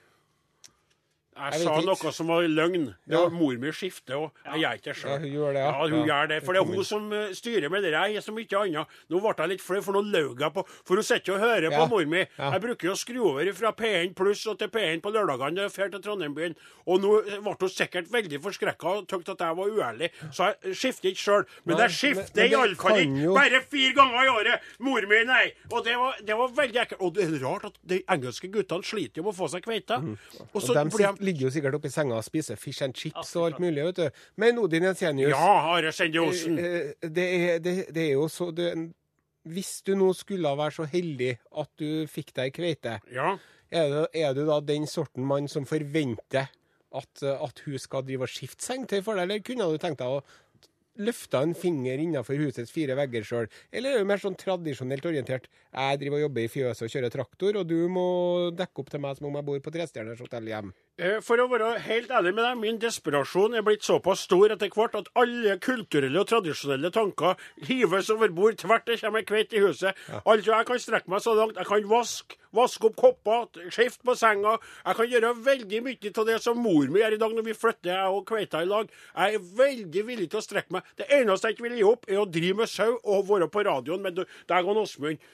Jeg, 1.34 1.54
Jeg 1.54 1.62
sa 1.64 1.72
ikke. 1.80 1.86
noe 1.86 2.12
som 2.14 2.28
var 2.28 2.42
løgn. 2.48 2.86
Det 3.08 3.14
Ja. 3.14 3.22
var 3.24 3.30
Mor 3.32 3.54
mi 3.58 3.72
skifter 3.72 4.16
og 4.16 4.32
Jeg 4.46 4.62
gjør 4.62 4.74
ikke 4.78 4.84
det 4.84 4.96
sjøl. 4.96 5.10
Ja, 5.10 5.18
hun 5.18 5.32
gjør 5.34 5.54
det, 5.54 5.62
ja. 5.64 5.72
Ja, 5.72 5.88
hun 5.90 5.94
Ja. 5.94 6.06
gjør 6.14 6.28
det. 6.30 6.44
For 6.46 6.54
det 6.54 6.62
er 6.62 6.66
hun 6.76 6.84
som 6.84 7.14
eh, 7.14 7.30
styrer 7.34 7.70
med 7.72 7.82
det 7.84 7.92
der. 7.92 8.04
Er 8.04 8.22
så 8.22 8.32
mye 8.34 8.46
annet. 8.62 8.88
Nå 9.10 9.20
ble 9.20 9.34
jeg 9.38 9.50
litt 9.50 9.62
flau, 9.62 9.82
for 9.82 9.94
nå 9.94 10.02
løy 10.12 10.40
jeg 10.40 10.54
på 10.54 10.66
For 10.86 10.96
hun 10.96 11.04
sitter 11.04 11.34
og 11.34 11.40
hører 11.42 11.72
Ja. 11.72 11.80
på 11.80 11.90
mor 11.90 12.06
mi. 12.06 12.26
Ja. 12.38 12.52
Jeg 12.52 12.62
bruker 12.62 12.84
jo 12.88 12.92
å 12.92 12.98
skru 12.98 13.20
over 13.26 13.54
fra 13.54 13.72
P1 13.72 14.14
pluss 14.14 14.46
og 14.48 14.60
til 14.60 14.68
P1 14.70 15.02
på 15.02 15.12
lørdagene 15.12 15.56
når 15.58 15.70
jeg 15.70 15.74
drar 15.74 15.90
til 15.90 16.02
Trondheim-byen. 16.02 16.56
Og 16.88 17.02
nå 17.02 17.24
ble 17.26 17.56
hun 17.60 17.70
sikkert 17.70 18.08
veldig 18.12 18.40
forskrekka 18.42 18.86
og 18.86 19.08
tykte 19.08 19.32
at 19.32 19.40
jeg 19.40 19.56
var 19.56 19.68
uærlig. 19.74 20.10
Så 20.32 20.54
jeg 20.64 20.76
skifter 20.76 21.10
ikke 21.10 21.24
sjøl. 21.24 21.46
Men 21.66 21.78
jeg 21.78 21.90
skifter 21.90 22.50
iallfall 22.50 23.00
ikke 23.00 23.34
bare 23.34 23.62
fire 23.72 23.94
ganger 23.94 24.22
i 24.24 24.30
året. 24.30 24.60
Mor 24.80 25.02
mi, 25.02 25.24
nei. 25.24 25.54
Og 25.72 25.84
det 25.84 25.96
var, 25.98 26.14
det 26.24 26.36
var 26.38 26.48
veldig 26.50 26.80
ekkelt. 26.86 27.02
Og 27.02 27.14
det 27.16 27.24
er 27.24 27.40
rart 27.48 27.66
at 27.66 27.78
de 27.86 28.04
engelske 28.08 28.52
guttene 28.52 28.84
sliter 28.84 29.18
jo 29.18 29.24
med 29.24 29.34
å 29.34 29.38
få 29.38 29.50
seg 29.50 29.64
kveita. 29.64 29.98
Og 29.98 30.04
Mm. 30.04 30.18
Og 30.54 30.62
så 30.62 30.74
de 30.74 30.84
blir 30.90 31.08
sitter, 31.08 31.23
ligger 31.24 31.48
jo 31.48 31.52
sikkert 31.56 31.78
oppi 31.80 31.90
senga 31.94 32.18
og 32.20 32.26
spiser 32.26 32.60
fish 32.60 32.84
and 32.86 32.96
chips 33.00 33.36
og 33.40 33.48
alt 33.50 33.62
mulig, 33.64 33.84
vet 33.90 34.02
du. 34.02 34.22
Men 34.42 34.60
Odin 34.62 34.84
Jensenius, 34.90 35.32
Ja, 35.34 35.54
Are 35.74 35.92
Sende 35.96 36.24
eh, 36.28 36.92
det, 37.08 37.28
er, 37.38 37.60
det, 37.64 37.76
det 37.96 38.04
er 38.10 38.14
jo 38.18 38.28
så 38.32 38.52
det, 38.56 38.70
Hvis 39.50 39.82
du 39.84 39.94
nå 40.00 40.12
skulle 40.16 40.54
være 40.58 40.72
så 40.78 40.86
heldig 40.88 41.34
at 41.64 41.70
du 41.80 42.06
fikk 42.08 42.34
deg 42.38 42.54
kveite, 42.56 43.00
Ja. 43.12 43.34
er 43.72 43.90
du, 43.92 44.00
er 44.14 44.34
du 44.38 44.46
da 44.48 44.60
den 44.64 44.86
sorten 44.88 45.26
mann 45.28 45.48
som 45.52 45.66
forventer 45.68 46.48
at, 46.94 47.24
eh, 47.26 47.44
at 47.44 47.60
hun 47.66 47.80
skal 47.82 48.06
drive 48.08 48.24
og 48.28 48.32
skifte 48.32 48.64
sengetøy 48.64 49.02
for 49.04 49.16
deg, 49.18 49.26
eller 49.28 49.44
kunne 49.44 49.68
du 49.74 49.78
tenkt 49.82 50.00
deg 50.00 50.08
å 50.20 50.24
løfte 51.02 51.40
en 51.42 51.56
finger 51.58 51.98
innenfor 51.98 52.38
husets 52.38 52.70
fire 52.70 52.94
vegger 52.96 53.24
sjøl? 53.26 53.48
Eller 53.74 53.96
er 53.96 54.04
du 54.04 54.06
mer 54.06 54.22
sånn 54.22 54.36
tradisjonelt 54.38 55.06
orientert? 55.10 55.48
Jeg 55.74 56.00
driver 56.04 56.20
og 56.20 56.26
jobber 56.28 56.44
i 56.46 56.52
fjøset 56.54 56.86
og 56.86 56.92
kjører 56.94 57.14
traktor, 57.16 57.58
og 57.58 57.66
du 57.72 57.80
må 57.90 58.04
dekke 58.54 58.84
opp 58.84 58.92
til 58.94 59.02
meg 59.02 59.18
som 59.18 59.26
om 59.32 59.40
jeg 59.40 59.48
bor 59.48 59.64
på 59.66 59.74
trestjerners 59.74 60.22
hotell 60.22 60.52
hjem. 60.52 60.70
Eh, 61.02 61.16
For 61.26 61.42
å 61.42 61.48
være 61.50 61.72
helt 61.88 62.12
ærlig 62.14 62.36
med 62.38 62.46
deg, 62.46 62.60
min 62.62 62.76
desperasjon 62.78 63.56
er 63.58 63.64
blitt 63.66 63.82
såpass 63.82 64.28
stor 64.28 64.52
etter 64.54 64.70
hvert 64.70 64.94
at 65.00 65.08
alle 65.18 65.56
kulturelle 65.58 66.22
og 66.22 66.28
tradisjonelle 66.30 66.92
tanker 66.94 67.34
hives 67.66 68.12
over 68.14 68.30
bord 68.30 68.60
tvert 68.62 68.86
det 68.86 69.00
kommer 69.02 69.26
kveit 69.26 69.56
i 69.58 69.64
huset. 69.64 69.98
Altså, 70.22 70.52
jeg 70.52 70.68
kan 70.70 70.82
strekke 70.84 71.10
meg 71.10 71.24
så 71.26 71.34
langt. 71.40 71.58
Jeg 71.58 71.66
kan 71.66 71.88
vaske, 71.90 72.38
vaske 72.54 72.86
opp 72.92 73.00
kopper, 73.02 73.48
skifte 73.74 74.06
på 74.06 74.14
senga. 74.20 74.60
Jeg 74.84 75.00
kan 75.00 75.10
gjøre 75.16 75.32
veldig 75.48 75.80
mye 75.88 76.12
av 76.14 76.30
det 76.30 76.36
som 76.46 76.62
mor 76.62 76.86
mi 76.94 77.02
gjør 77.02 77.18
i 77.18 77.20
dag 77.24 77.34
når 77.40 77.48
vi 77.50 77.58
flytter 77.58 77.90
jeg 77.96 78.14
og 78.20 78.28
kveita 78.30 78.62
i 78.62 78.70
lag. 78.70 78.94
Jeg 79.18 79.40
er 79.40 79.50
veldig 79.64 80.06
villig 80.12 80.30
til 80.30 80.44
å 80.44 80.46
strekke 80.46 80.78
meg. 80.78 80.94
Det 81.02 81.10
eneste 81.10 81.50
jeg 81.50 81.58
ikke 81.58 81.68
vil 81.72 81.80
gi 81.80 81.88
opp, 81.90 82.06
er 82.06 82.22
å 82.22 82.28
drive 82.30 82.60
med 82.62 82.70
sau 82.70 82.92
og 83.02 83.26
være 83.32 83.50
på 83.50 83.66
radioen 83.66 84.06
med 84.06 84.22
deg 84.22 84.70
og 84.70 84.84
Åsmund. 84.84 85.26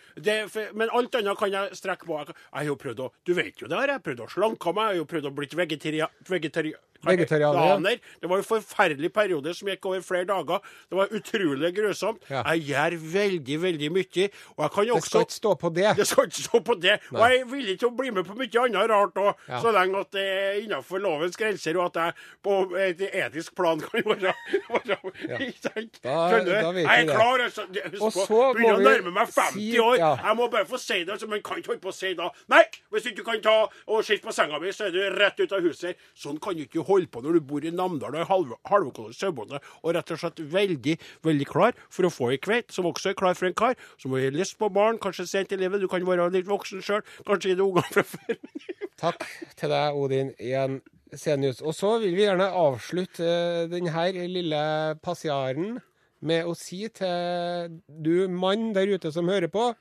Men 0.80 0.96
alt 0.96 1.20
annet 1.20 1.44
kan 1.44 1.52
jeg 1.52 1.76
strekke 1.84 2.08
på. 2.08 2.24
Jeg 2.24 2.32
Jeg 2.32 2.64
har 2.64 2.72
jo 2.72 2.80
prøvd 2.80 3.04
å 3.04 3.12
Du 3.28 3.34
vet 3.36 3.60
jo 3.60 3.68
det, 3.68 3.76
har 3.76 3.92
jeg 3.98 4.06
prøvd 4.08 4.24
å 4.24 4.32
slanke 4.32 4.72
meg. 4.80 4.88
Jeg 4.88 4.96
har 4.96 5.02
jo 5.04 5.12
prøvd 5.12 5.28
å 5.28 5.36
bli 5.36 5.49
Regulatory, 5.54 6.04
reggetarian, 6.28 6.76
Vegetarianer. 7.06 8.00
Det 8.22 8.30
var 8.30 8.38
en 8.38 8.44
forferdelig 8.44 9.12
periode 9.14 9.54
som 9.56 9.68
gikk 9.72 9.86
over 9.86 10.02
flere 10.02 10.26
dager. 10.26 10.60
Det 10.90 10.98
var 10.98 11.08
utrolig 11.16 11.74
grusomt. 11.76 12.22
Ja. 12.30 12.44
Jeg 12.54 12.66
gjør 12.70 12.98
veldig, 13.14 13.58
veldig 13.62 13.92
mye. 13.96 14.30
Og 14.58 14.64
jeg 14.66 14.72
kan 14.76 14.88
jo 14.88 14.96
Det 15.00 15.04
skal 15.04 15.22
ikke 15.22 15.38
stå 15.40 15.54
på 15.62 15.74
det. 15.76 15.96
det 15.98 16.08
skal 16.08 16.26
ikke 16.28 16.44
stå 16.50 16.60
på 16.60 16.76
det. 16.82 17.00
Og 17.14 17.20
jeg 17.30 17.40
er 17.42 17.46
villig 17.46 17.80
til 17.80 17.88
å 17.90 17.96
bli 17.96 18.10
med 18.12 18.26
på 18.26 18.36
mye 18.36 18.64
annet 18.66 18.90
rart 18.90 19.14
òg, 19.16 19.34
Ja. 19.48 19.62
så 19.62 19.72
lenge 19.72 20.00
at 20.00 20.12
det 20.12 20.26
er 20.28 20.60
innenfor 20.66 21.00
lovens 21.00 21.38
grenser, 21.38 21.78
og 21.80 21.86
at 21.96 21.96
jeg 22.04 22.14
på 22.44 22.76
et 22.78 23.00
etisk 23.14 23.56
plan 23.56 23.80
kan 23.80 24.04
være, 24.04 24.34
Ikke 25.40 25.62
sant? 25.62 26.00
Da- 26.04 26.44
da 26.44 26.72
vet 26.72 26.84
Jeg 26.86 27.06
er 27.08 27.14
klar, 27.14 27.40
altså. 27.44 27.66
Husk 27.92 28.02
Og 28.02 28.12
så 28.14 28.54
begynner 28.56 28.80
å 28.80 28.84
nærme 28.84 29.12
meg 29.14 29.28
50 29.28 29.54
si- 29.54 29.80
år. 29.80 29.96
ja. 29.98 30.16
Jeg 30.24 30.36
må 30.38 30.48
bare 30.52 30.66
få 30.66 30.78
si 30.80 31.04
det, 31.04 31.20
så 31.22 31.28
man 31.30 31.42
kan 31.42 31.58
ikke 31.58 31.68
holde 31.74 31.82
på 31.82 31.90
å 31.90 31.94
si 31.96 32.14
da 32.14 32.30
Nei, 32.50 32.64
hvis 32.92 33.04
du 33.04 33.10
ikke 33.12 33.26
kan 33.26 33.42
ta 33.42 33.56
og 33.88 34.04
skifte 34.04 34.26
på 34.28 34.34
senga 34.34 34.60
mi, 34.60 34.70
så 34.76 34.88
er 34.88 34.92
du 34.92 35.00
rett 35.20 35.40
ut 35.40 35.52
av 35.54 35.62
huset. 35.62 35.96
Sånn 36.16 36.40
kan 36.42 36.56
du 36.56 36.64
ikke 36.66 36.84
holde 36.90 37.10
på 37.14 37.24
når 37.24 37.40
du 37.40 37.48
bor 37.52 37.66
i 37.66 37.72
Namdal 37.74 38.18
og 38.18 38.22
er 38.24 38.30
halv- 38.30 38.58
halvøkologisk 38.70 39.24
sauebonde, 39.24 39.62
og 39.84 39.96
rett 39.96 40.14
og 40.16 40.22
slett 40.22 40.44
veldig, 40.54 40.98
veldig 41.26 41.50
klar 41.50 41.78
for 41.88 42.10
å 42.10 42.14
få 42.14 42.32
ei 42.34 42.42
kveit, 42.42 42.74
som 42.76 42.90
også 42.90 43.14
er 43.14 43.20
klar 43.20 43.38
for 43.40 43.50
en 43.50 43.58
kar, 43.58 43.80
som 44.02 44.16
har 44.18 44.36
lyst 44.36 44.58
på 44.60 44.72
barn, 44.74 45.00
kanskje 45.02 45.28
sent 45.30 45.56
i 45.56 45.62
livet, 45.62 45.82
du 45.82 45.90
kan 45.92 46.06
være 46.06 46.30
litt 46.36 46.50
voksen 46.50 46.84
sjøl, 46.86 47.06
kanskje 47.28 47.54
gi 47.54 47.60
det 47.60 47.66
ungene 47.66 47.94
fra 47.94 48.06
før. 48.08 48.40
Takk 49.04 49.24
til 49.56 49.72
deg, 49.72 49.96
Odin, 49.96 50.34
igjen. 50.38 50.82
Senius. 51.18 51.64
Og 51.66 51.74
så 51.74 51.96
vil 52.04 52.14
vi 52.14 52.22
gjerne 52.22 52.52
avslutte 52.54 53.30
denne 53.72 54.04
lille 54.30 54.60
passiaren 55.02 55.80
med 56.22 56.46
å 56.46 56.54
si 56.58 56.84
til 56.94 57.80
du 57.90 58.28
mann 58.30 58.74
der 58.76 58.92
ute 58.94 59.12
som 59.16 59.30
hører 59.32 59.50
på, 59.50 59.72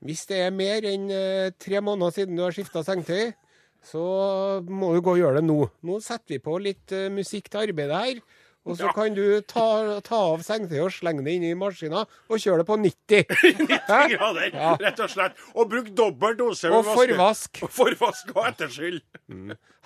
Hvis 0.00 0.22
det 0.30 0.38
er 0.40 0.50
mer 0.56 0.80
enn 0.88 1.10
eh, 1.12 1.50
tre 1.60 1.76
måneder 1.84 2.14
siden 2.14 2.38
du 2.38 2.40
har 2.40 2.54
skifta 2.56 2.80
sengetøy, 2.80 3.34
så 3.86 4.60
må 4.68 4.92
du 4.94 5.00
gå 5.00 5.14
og 5.16 5.18
gjøre 5.22 5.40
det 5.40 5.46
nå. 5.48 5.58
Nå 5.88 6.00
setter 6.04 6.36
vi 6.36 6.38
på 6.44 6.58
litt 6.60 6.92
uh, 6.92 7.08
musikk 7.14 7.48
til 7.50 7.62
arbeidet 7.68 7.96
her. 8.04 8.20
Og 8.68 8.76
så 8.76 8.90
Ja. 8.90 8.92
kan 8.92 9.14
du 9.16 9.40
ta, 9.48 10.00
ta 10.04 10.18
av 10.34 10.42
sengetøyet 10.44 10.84
og 10.84 10.92
slenge 10.92 11.24
det 11.24 11.32
inn 11.38 11.46
i 11.48 11.54
maskina 11.56 12.02
og 12.04 12.36
kjøre 12.42 12.60
det 12.60 12.66
på 12.68 12.76
90. 12.76 13.24
90 13.56 14.10
grader, 14.12 14.50
Ja. 14.52 14.74
rett 14.82 15.00
og 15.00 15.08
slett. 15.10 15.32
Og 15.56 15.70
bruk 15.72 15.88
dobbel 15.96 16.36
dose. 16.36 16.68
Og 16.68 16.84
forvask. 16.98 17.62
Og 17.64 17.72
forvask 17.72 18.34
og 18.36 18.44
etterskyll. 18.50 19.00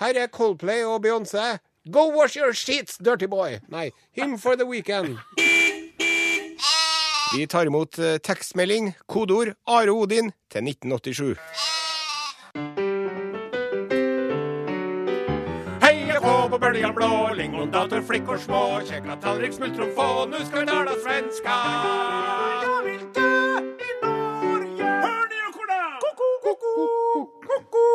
Her 0.02 0.18
er 0.24 0.26
Coldplay 0.26 0.82
og 0.82 1.04
Beyoncé. 1.06 1.58
Go 1.86 2.08
wash 2.16 2.34
your 2.36 2.52
sheets, 2.52 2.98
dirty 2.98 3.26
boy. 3.30 3.60
Nei, 3.68 3.90
him 4.10 4.38
for 4.38 4.56
the 4.56 4.66
weekend. 4.66 5.18
Vi 7.34 7.46
tar 7.46 7.66
imot 7.66 7.98
eh, 7.98 8.18
tekstmelding, 8.22 8.92
kodeord 9.10 9.54
Are 9.66 9.90
Odin 9.94 10.32
til 10.50 10.66
1987. 10.66 11.38
på 16.54 16.58
bølja 16.58 16.92
blå, 16.92 17.34
lingondator, 17.34 18.02
flickor 18.02 18.38
små, 18.38 18.80
käkla 18.88 19.16
tallrik, 19.16 19.52
smultron 19.52 19.94
få, 19.94 20.26
nu 20.26 20.36
ska 20.44 20.60
vi 20.60 20.66
tala 20.66 20.90
svenska. 20.90 21.50
Jag 22.62 22.82
vill 22.82 23.12
dö 23.12 23.58
i 23.80 23.90
Norge. 24.02 24.84
Hör 24.84 25.24
ni 25.30 25.36
ekorna? 25.48 25.98
Koko, 26.04 26.28
koko, 26.44 26.86
koko. 27.48 27.86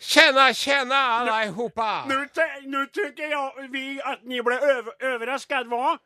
Tjena, 0.00 0.52
tjena 0.54 0.94
allihopa! 0.94 2.04
Nu, 2.08 2.28
nu 2.64 2.86
tycker 2.86 3.30
jag 3.30 3.52
vi 3.70 4.00
att 4.04 4.24
ni 4.24 4.42
blev 4.42 4.58
över, 4.58 4.92
överraskad, 5.14 5.66
va? 5.66 5.98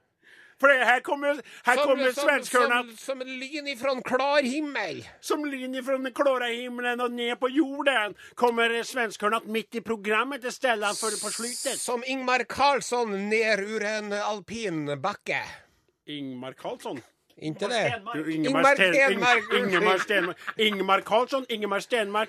För 0.61 0.69
her 0.69 0.85
här 0.85 1.01
kommer, 1.01 1.43
här 1.65 1.77
kommer 1.77 2.13
svenskarna 2.13 2.83
som, 2.83 2.97
som 2.97 3.19
lyn 3.19 3.69
ifrån 3.69 4.03
klar 4.03 4.43
himmel. 4.43 5.09
som 5.21 5.45
lyn 5.45 5.75
ifra 5.75 5.99
den 5.99 6.13
klare 6.13 6.53
himmelen 6.55 7.01
og 7.01 7.13
ned 7.13 7.41
på 7.41 7.49
jorden. 7.49 8.15
Kommer 8.35 8.83
svenskarna 8.83 9.41
midt 9.45 9.75
i 9.75 9.81
programmet 9.81 10.41
til 10.41 10.49
istället 10.49 10.99
for 10.99 11.11
på 11.25 11.31
slutet. 11.31 11.81
Som 11.81 12.03
Ingmar 12.07 12.45
Karlsson 12.49 13.29
ned 13.29 13.59
ur 13.59 13.85
en 13.85 14.13
alpinbacke. 14.13 15.43
Ingmar 16.07 16.53
Karlsson. 16.53 17.01
Inte 17.39 17.69
det? 17.69 18.03
Du, 18.15 18.35
Ingmar 18.35 18.75
Stenmark, 18.75 19.45
Ing- 19.53 19.67
Ingemar 19.67 19.99
Stenmark. 19.99 20.37
Ingmar 20.57 21.01
Karlsson, 21.01 21.47
Ingemar 21.49 21.81
Stenmark. 21.81 22.29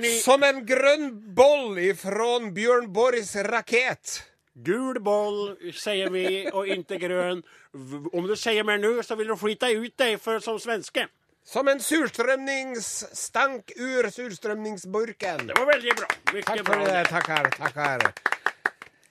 Ni 0.00 0.18
Som 0.18 0.42
en 0.42 0.66
grønn 0.66 1.34
boll 1.34 1.78
ifrån 1.78 2.54
Bjørn 2.54 2.92
Borgs 2.92 3.36
raket. 3.36 4.33
Gul 4.54 5.00
boll, 5.02 5.56
sier 5.74 6.10
vi, 6.14 6.46
og 6.52 6.68
inte 6.70 6.98
grønn. 7.02 7.42
Om 7.74 8.26
du 8.28 8.36
sier 8.38 8.66
mer 8.66 8.78
nå, 8.82 8.96
så 9.02 9.18
vil 9.18 9.32
du 9.32 9.36
skita 9.38 9.70
ut 9.74 9.94
deg 9.98 10.18
for, 10.22 10.42
som 10.44 10.58
svenske. 10.62 11.08
Som 11.44 11.68
en 11.68 11.80
surstrømningsstank 11.82 13.74
ur 13.76 14.08
surstrømningsburken. 14.10 15.48
Det 15.50 15.58
var 15.58 15.68
veldig 15.74 15.96
bra. 15.98 16.08
Mykje 16.32 16.46
Takk 16.48 16.66
for 16.70 16.84
det. 16.88 17.02
Takk 17.58 17.80
her. 17.82 18.06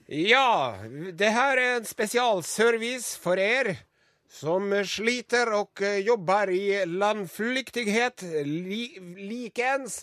Ja, 0.10 0.76
det 1.14 1.30
her 1.32 1.60
er 1.62 1.76
en 1.78 1.86
spesialservice 1.86 3.20
for 3.22 3.40
er 3.40 3.76
som 4.34 4.72
sliter 4.90 5.52
og 5.54 5.82
eh, 5.86 6.02
jobber 6.02 6.50
i 6.50 6.66
landflyktighet 6.90 8.26
li, 8.48 8.88
likens. 9.30 10.02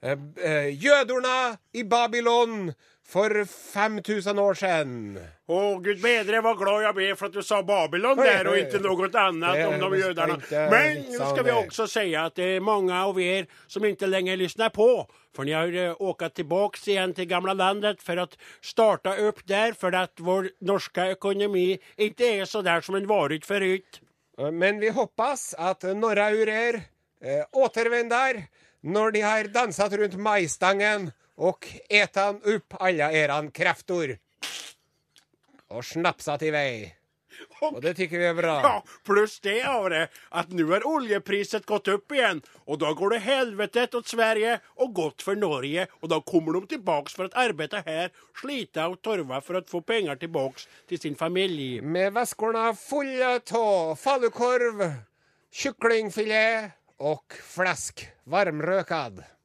Eh, 0.00 0.16
eh, 0.40 0.70
Jødorna 0.72 1.52
i 1.76 1.84
Babylon 1.84 2.70
for 3.08 3.44
5000 3.44 4.38
år 4.38 4.54
siden. 4.54 5.18
Åh, 5.46 5.80
Gud 5.80 6.02
bedre 6.02 6.40
vad 6.44 6.58
glad 6.58 6.82
jeg 6.82 6.94
ble 6.94 7.06
for 7.16 7.30
at 7.30 7.36
du 7.38 7.42
sa 7.42 7.62
Babylon 7.64 8.18
der, 8.20 8.48
og 8.50 8.58
ikke 8.60 8.80
noe 8.84 9.08
annet 9.08 9.62
om 9.64 9.94
de 9.94 10.00
jødene. 10.02 10.36
Men 10.68 10.98
nå 11.14 11.30
skal 11.30 11.46
vi 11.46 11.54
også 11.56 11.86
si 11.88 12.10
at 12.20 12.36
det 12.36 12.48
er 12.58 12.64
mange 12.64 12.92
av 12.92 13.16
dere 13.16 13.46
som 13.64 13.86
ikke 13.88 14.10
lenger 14.10 14.36
lytter 14.36 14.68
på. 14.74 14.88
For 15.32 15.48
ni 15.48 15.54
har 15.56 15.96
åkt 16.02 16.34
tilbake 16.36 16.82
igjen 16.84 17.14
til 17.16 17.28
gamla 17.30 17.54
landet 17.56 18.04
for 18.04 18.20
å 18.20 18.26
starte 18.60 19.14
opp 19.24 19.40
der, 19.48 19.72
for 19.72 19.94
at 19.96 20.20
vår 20.20 20.50
norske 20.68 21.12
økonomi 21.14 21.78
ikke 21.96 22.42
er 22.42 22.50
så 22.50 22.60
der 22.66 22.84
som 22.84 22.98
den 22.98 23.08
var. 23.08 23.32
Eh, 23.32 24.50
Men 24.52 24.80
vi 24.80 24.92
hoppas 24.92 25.54
at 25.56 25.82
några 25.96 26.28
ur 26.34 26.48
er 26.48 26.82
eh, 27.22 27.44
återvänder 27.56 28.44
når 28.82 29.10
de 29.16 29.24
har 29.24 29.48
danset 29.54 29.96
rundt 29.96 30.18
majstangen 30.20 31.08
og 31.38 31.66
etan 31.88 32.40
opp 32.42 32.78
alle 32.82 33.10
eran 33.22 33.50
kreftor. 33.54 34.16
Og 35.68 35.84
snapsat 35.84 36.46
i 36.48 36.52
vei. 36.54 36.70
Og 37.62 37.80
det 37.82 37.94
tykker 37.98 38.18
vi 38.18 38.26
er 38.28 38.36
bra. 38.36 38.54
Ja, 38.64 38.74
Pluss 39.06 39.38
det 39.44 39.60
av 39.68 39.88
det 39.90 40.06
nå 40.56 40.66
er 40.74 40.86
oljepriset 40.88 41.66
gått 41.68 41.90
opp 41.92 42.14
igjen. 42.14 42.40
Og 42.66 42.80
da 42.82 42.90
går 42.96 43.14
det 43.14 43.20
helvetet 43.26 43.92
til 43.94 44.04
Sverige 44.06 44.58
og 44.78 44.94
godt 44.96 45.24
for 45.26 45.38
Norge 45.38 45.86
Og 46.00 46.10
da 46.12 46.20
kommer 46.24 46.58
de 46.58 46.74
tilbake 46.74 47.14
for 47.14 47.28
å 47.28 47.44
arbeide 47.44 47.82
her, 47.86 48.10
slita 48.38 48.88
og 48.90 49.00
torva 49.06 49.42
for 49.44 49.60
å 49.60 49.64
få 49.68 49.82
penger 49.86 50.18
tilbake 50.22 50.66
til 50.90 51.02
sin 51.02 51.18
familie. 51.18 51.82
Med 51.82 52.14
veskorna 52.16 52.72
fulle 52.78 53.38
av 53.38 53.96
falukorv, 54.02 54.84
kyklingfilet 55.54 56.74
og 56.98 57.38
flesk 57.54 58.08
varmrökad. 58.26 59.37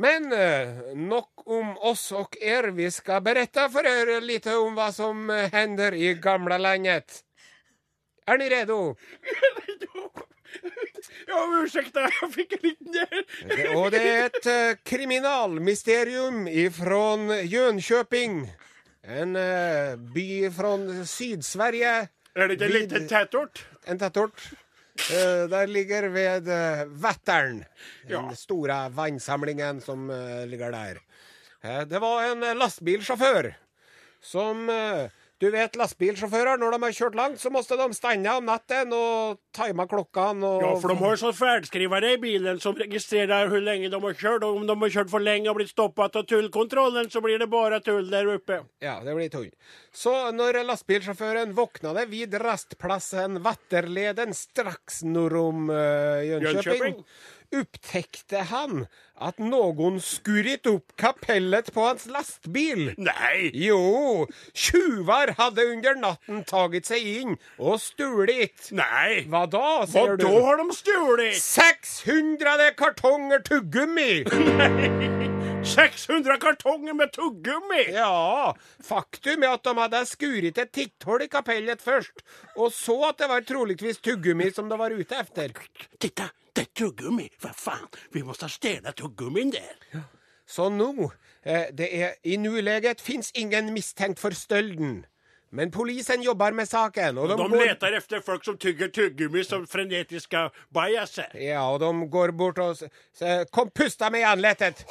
Men 0.00 0.30
eh, 0.32 0.94
nok 0.96 1.44
om 1.50 1.74
oss 1.90 2.06
og 2.16 2.36
er. 2.40 2.70
Vi 2.76 2.86
skal 2.90 3.20
berette 3.24 3.66
for 3.72 3.84
dere 3.84 4.20
litt 4.24 4.46
om 4.52 4.74
hva 4.78 4.88
som 4.96 5.28
hender 5.52 5.92
i 5.96 6.14
gamlelandet. 6.14 7.04
landet. 7.10 7.24
dere 8.30 8.38
ni 8.38 8.48
redo? 8.52 8.94
Ja, 11.30 11.38
unnskyld, 11.46 11.94
jeg 11.94 12.30
fikk 12.34 12.52
en 12.56 12.64
liten 12.64 12.92
där. 12.94 13.76
Og 13.76 13.90
det 13.94 14.00
er 14.02 14.24
et 14.28 14.46
eh, 14.50 14.72
kriminalmysterium 14.84 16.46
ifrån 16.48 17.28
Jönköping. 17.46 18.40
En 19.02 19.36
eh, 19.36 19.94
by 20.14 20.50
från 20.50 21.06
Sydsverige. 21.06 22.08
Er 22.34 22.48
det 22.48 22.60
en 22.62 22.68
Vid- 22.72 22.80
liten 22.80 23.08
tettort? 23.08 23.64
En 23.86 23.98
tätort. 23.98 24.42
Eh, 25.10 25.48
där 25.48 25.66
ligger 25.66 26.02
ved 26.08 26.48
uh, 26.48 26.84
Vättern. 26.88 27.58
Den 27.58 28.24
Ja. 28.28 28.34
store 28.34 28.88
vannsamlingen 28.88 29.80
som 29.80 30.10
eh, 30.10 30.46
ligger 30.46 30.72
där. 30.72 31.00
Eh, 31.62 31.80
det 31.86 31.98
var 31.98 32.22
en 32.22 32.42
eh, 32.42 32.54
som 34.22 34.68
Du 35.40 35.46
vet 35.48 35.76
lastbilsjåfører, 35.80 36.58
når 36.60 36.74
de 36.74 36.78
har 36.82 36.96
kjørt 36.96 37.14
langt, 37.16 37.40
så 37.40 37.48
måtte 37.52 37.78
de 37.80 37.86
stande 37.96 38.32
om 38.36 38.44
natten 38.44 38.90
og 38.92 39.38
time 39.56 39.86
klokkene 39.88 40.44
Og, 40.44 40.64
Ja, 40.66 40.72
for 40.82 40.92
de 40.92 40.98
har 41.00 41.20
sånn 41.20 41.36
ferdskrivere 41.36 42.14
i 42.16 42.20
bilen 42.20 42.60
som 42.60 42.76
registrerer 42.76 43.48
hvor 43.48 43.64
lenge 43.64 43.88
de 43.88 44.00
har 44.02 44.18
kjørt. 44.20 44.44
Og 44.44 44.60
om 44.60 44.66
de 44.68 44.76
har 44.82 44.94
kjørt 44.98 45.12
for 45.12 45.24
lenge 45.24 45.48
og 45.48 45.56
blitt 45.56 45.72
stoppa 45.72 46.10
av 46.10 46.26
tullkontrollen 46.28 47.08
så 47.12 47.22
blir 47.24 47.40
det 47.40 47.48
bare 47.52 47.80
tull 47.84 48.10
der 48.12 48.28
oppe. 48.34 48.60
Ja, 48.84 48.98
det 49.04 49.16
blir 49.16 49.32
tull. 49.32 49.48
Så 49.96 50.12
når 50.36 50.60
lastbilsjåføren 50.68 51.56
våknade 51.56 52.04
vid 52.12 52.36
rastplassen 52.40 53.40
Vatterleden 53.44 54.36
straks 54.36 55.00
nordom 55.08 55.50
om 55.50 55.70
eh, 55.70 56.22
Jönköping, 56.30 57.04
upptäckte 57.50 58.44
han 58.50 58.86
at 59.20 59.40
noen 59.42 59.98
skurit 60.00 60.68
opp 60.70 60.94
kapellet 61.00 61.72
på 61.74 61.84
hans 61.84 62.06
lastbil. 62.10 62.92
Nei! 63.00 63.50
Jo, 63.66 64.26
hade 65.38 65.64
under 65.72 65.94
natten 65.94 66.44
taget 66.48 66.86
seg 66.90 67.06
inn 67.22 67.36
og 67.58 67.78
stulit. 67.82 68.70
Nei. 68.76 69.24
Hva 69.30 69.44
da, 69.50 69.86
sier 69.86 70.14
Hva 70.14 70.20
du? 70.20 70.26
da 70.26 70.44
har 70.46 70.60
de 70.62 70.76
stulit? 70.76 71.40
600 71.40 72.70
kartonger 72.78 73.42
tuggummi! 73.46 74.12
Nei. 74.30 75.20
600 75.64 76.38
kartonger 76.40 76.94
med 76.96 77.12
tuggummi! 77.12 77.82
Ja, 77.92 78.54
faktum 78.84 79.44
er 79.44 79.56
at 79.58 79.64
de 79.66 79.74
hadde 79.76 80.00
skurit 80.08 80.58
et 80.58 80.72
titthull 80.72 81.26
i 81.26 81.28
kapellet 81.30 81.82
først, 81.84 82.22
og 82.56 82.72
så 82.72 82.96
at 83.10 83.20
det 83.20 83.28
var 83.28 83.44
troligvis 83.44 84.00
tuggummi 84.00 84.48
som 84.56 84.70
de 84.70 84.78
var 84.80 84.94
ute 84.96 85.18
efter. 85.20 85.52
Titta, 86.00 86.30
det 86.56 86.64
er 86.64 86.72
tuggummi. 86.84 87.28
Hva 87.42 87.52
faen? 87.56 87.86
vi 88.14 88.24
må 88.24 88.34
stjele 88.40 88.94
tuggummien 88.96 89.52
der. 89.52 89.76
Ja. 89.92 90.06
Så 90.50 90.66
nå 90.72 91.10
eh, 91.44 91.68
det 91.76 91.88
er 91.94 92.16
i 92.24 92.36
nuleget 92.40 93.00
fins 93.00 93.30
ingen 93.38 93.70
mistenkt 93.74 94.18
for 94.18 94.34
stölden. 94.34 95.04
Men 95.52 95.70
polisen 95.70 96.22
jobber 96.22 96.52
med 96.54 96.68
saken. 96.68 97.18
Og 97.18 97.28
de, 97.28 97.36
De 97.36 97.48
går, 97.50 97.64
leter 97.66 97.96
efter 97.98 98.20
folk 98.22 98.44
som 98.46 98.58
tygger 98.58 98.88
tyggegummi 98.94 99.42
som 99.44 99.66
frenetiske 99.66 100.44
bajaser. 100.74 101.32
Ja, 101.34 101.64
og 101.66 101.80
de 101.82 101.90
går 102.12 102.30
bort 102.38 102.60
og 102.62 102.76
sier 102.78 103.46
Kom, 103.50 103.72
pusta 103.74 104.10
meg 104.14 104.22
i 104.22 104.28
anletet! 104.30 104.84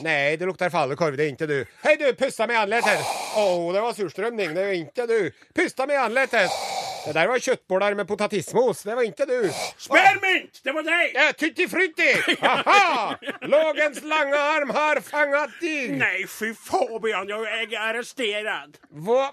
Nei, 0.00 0.36
det 0.40 0.46
luktar 0.48 0.72
falukorv, 0.72 1.18
det 1.20 1.26
er 1.26 1.34
ikke 1.34 1.48
du. 1.50 1.58
Hei, 1.84 1.98
du, 2.00 2.06
pusta 2.16 2.46
meg 2.48 2.56
i 2.56 2.62
anletet! 2.62 3.04
Åh, 3.36 3.66
det 3.76 3.82
var 3.84 3.96
surstrømning. 3.98 4.54
det 4.56 4.64
er 4.64 4.76
ikke 4.78 5.04
du. 5.10 5.18
Pusta 5.52 5.84
meg 5.84 5.98
i 5.98 6.04
anletet! 6.06 6.69
Det 7.06 7.14
der 7.16 7.28
var 7.30 7.40
kjøttboller 7.40 7.94
med 7.96 8.08
potatismos. 8.08 8.82
Det 8.84 8.94
var 8.96 9.06
ikke 9.08 9.26
du. 9.28 9.36
Spermint! 9.80 10.60
Det 10.64 10.74
var 10.76 10.84
deg! 10.86 11.14
Ja, 11.16 11.28
Tutti 11.32 11.66
frutti! 11.70 12.08
Ha-ha! 12.42 13.16
Lågens 13.48 14.02
lange 14.04 14.36
arm 14.36 14.72
har 14.76 15.00
fanget 15.04 15.54
deg. 15.62 15.96
Nei, 16.00 16.24
fy 16.28 16.52
Fabian, 16.56 17.28
jeg 17.30 17.70
er 17.72 17.76
arrestert. 17.88 18.80
Hvor 18.90 19.30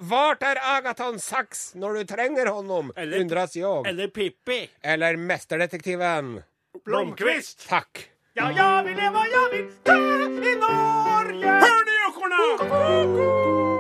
er 0.48 0.62
Agaton 0.78 1.20
Sachs 1.20 1.72
når 1.76 2.00
du 2.02 2.14
trenger 2.16 2.52
honom? 2.56 2.94
Eller- 2.96 3.20
jeg. 3.28 3.84
Eller 3.88 4.08
Pippi. 4.08 4.62
Eller 4.84 5.18
mesterdetektiven. 5.20 6.38
Blomkvist. 6.86 7.68
Takk. 7.68 8.08
Ja, 8.38 8.52
ja, 8.54 8.82
vi 8.86 8.94
lever, 8.94 9.26
ja, 9.34 9.44
vi 9.52 9.64
dö 9.84 9.98
i 10.52 10.56
Norge. 10.62 11.58
Hør 11.66 11.84
ni 11.90 11.98
ekorna! 12.08 13.77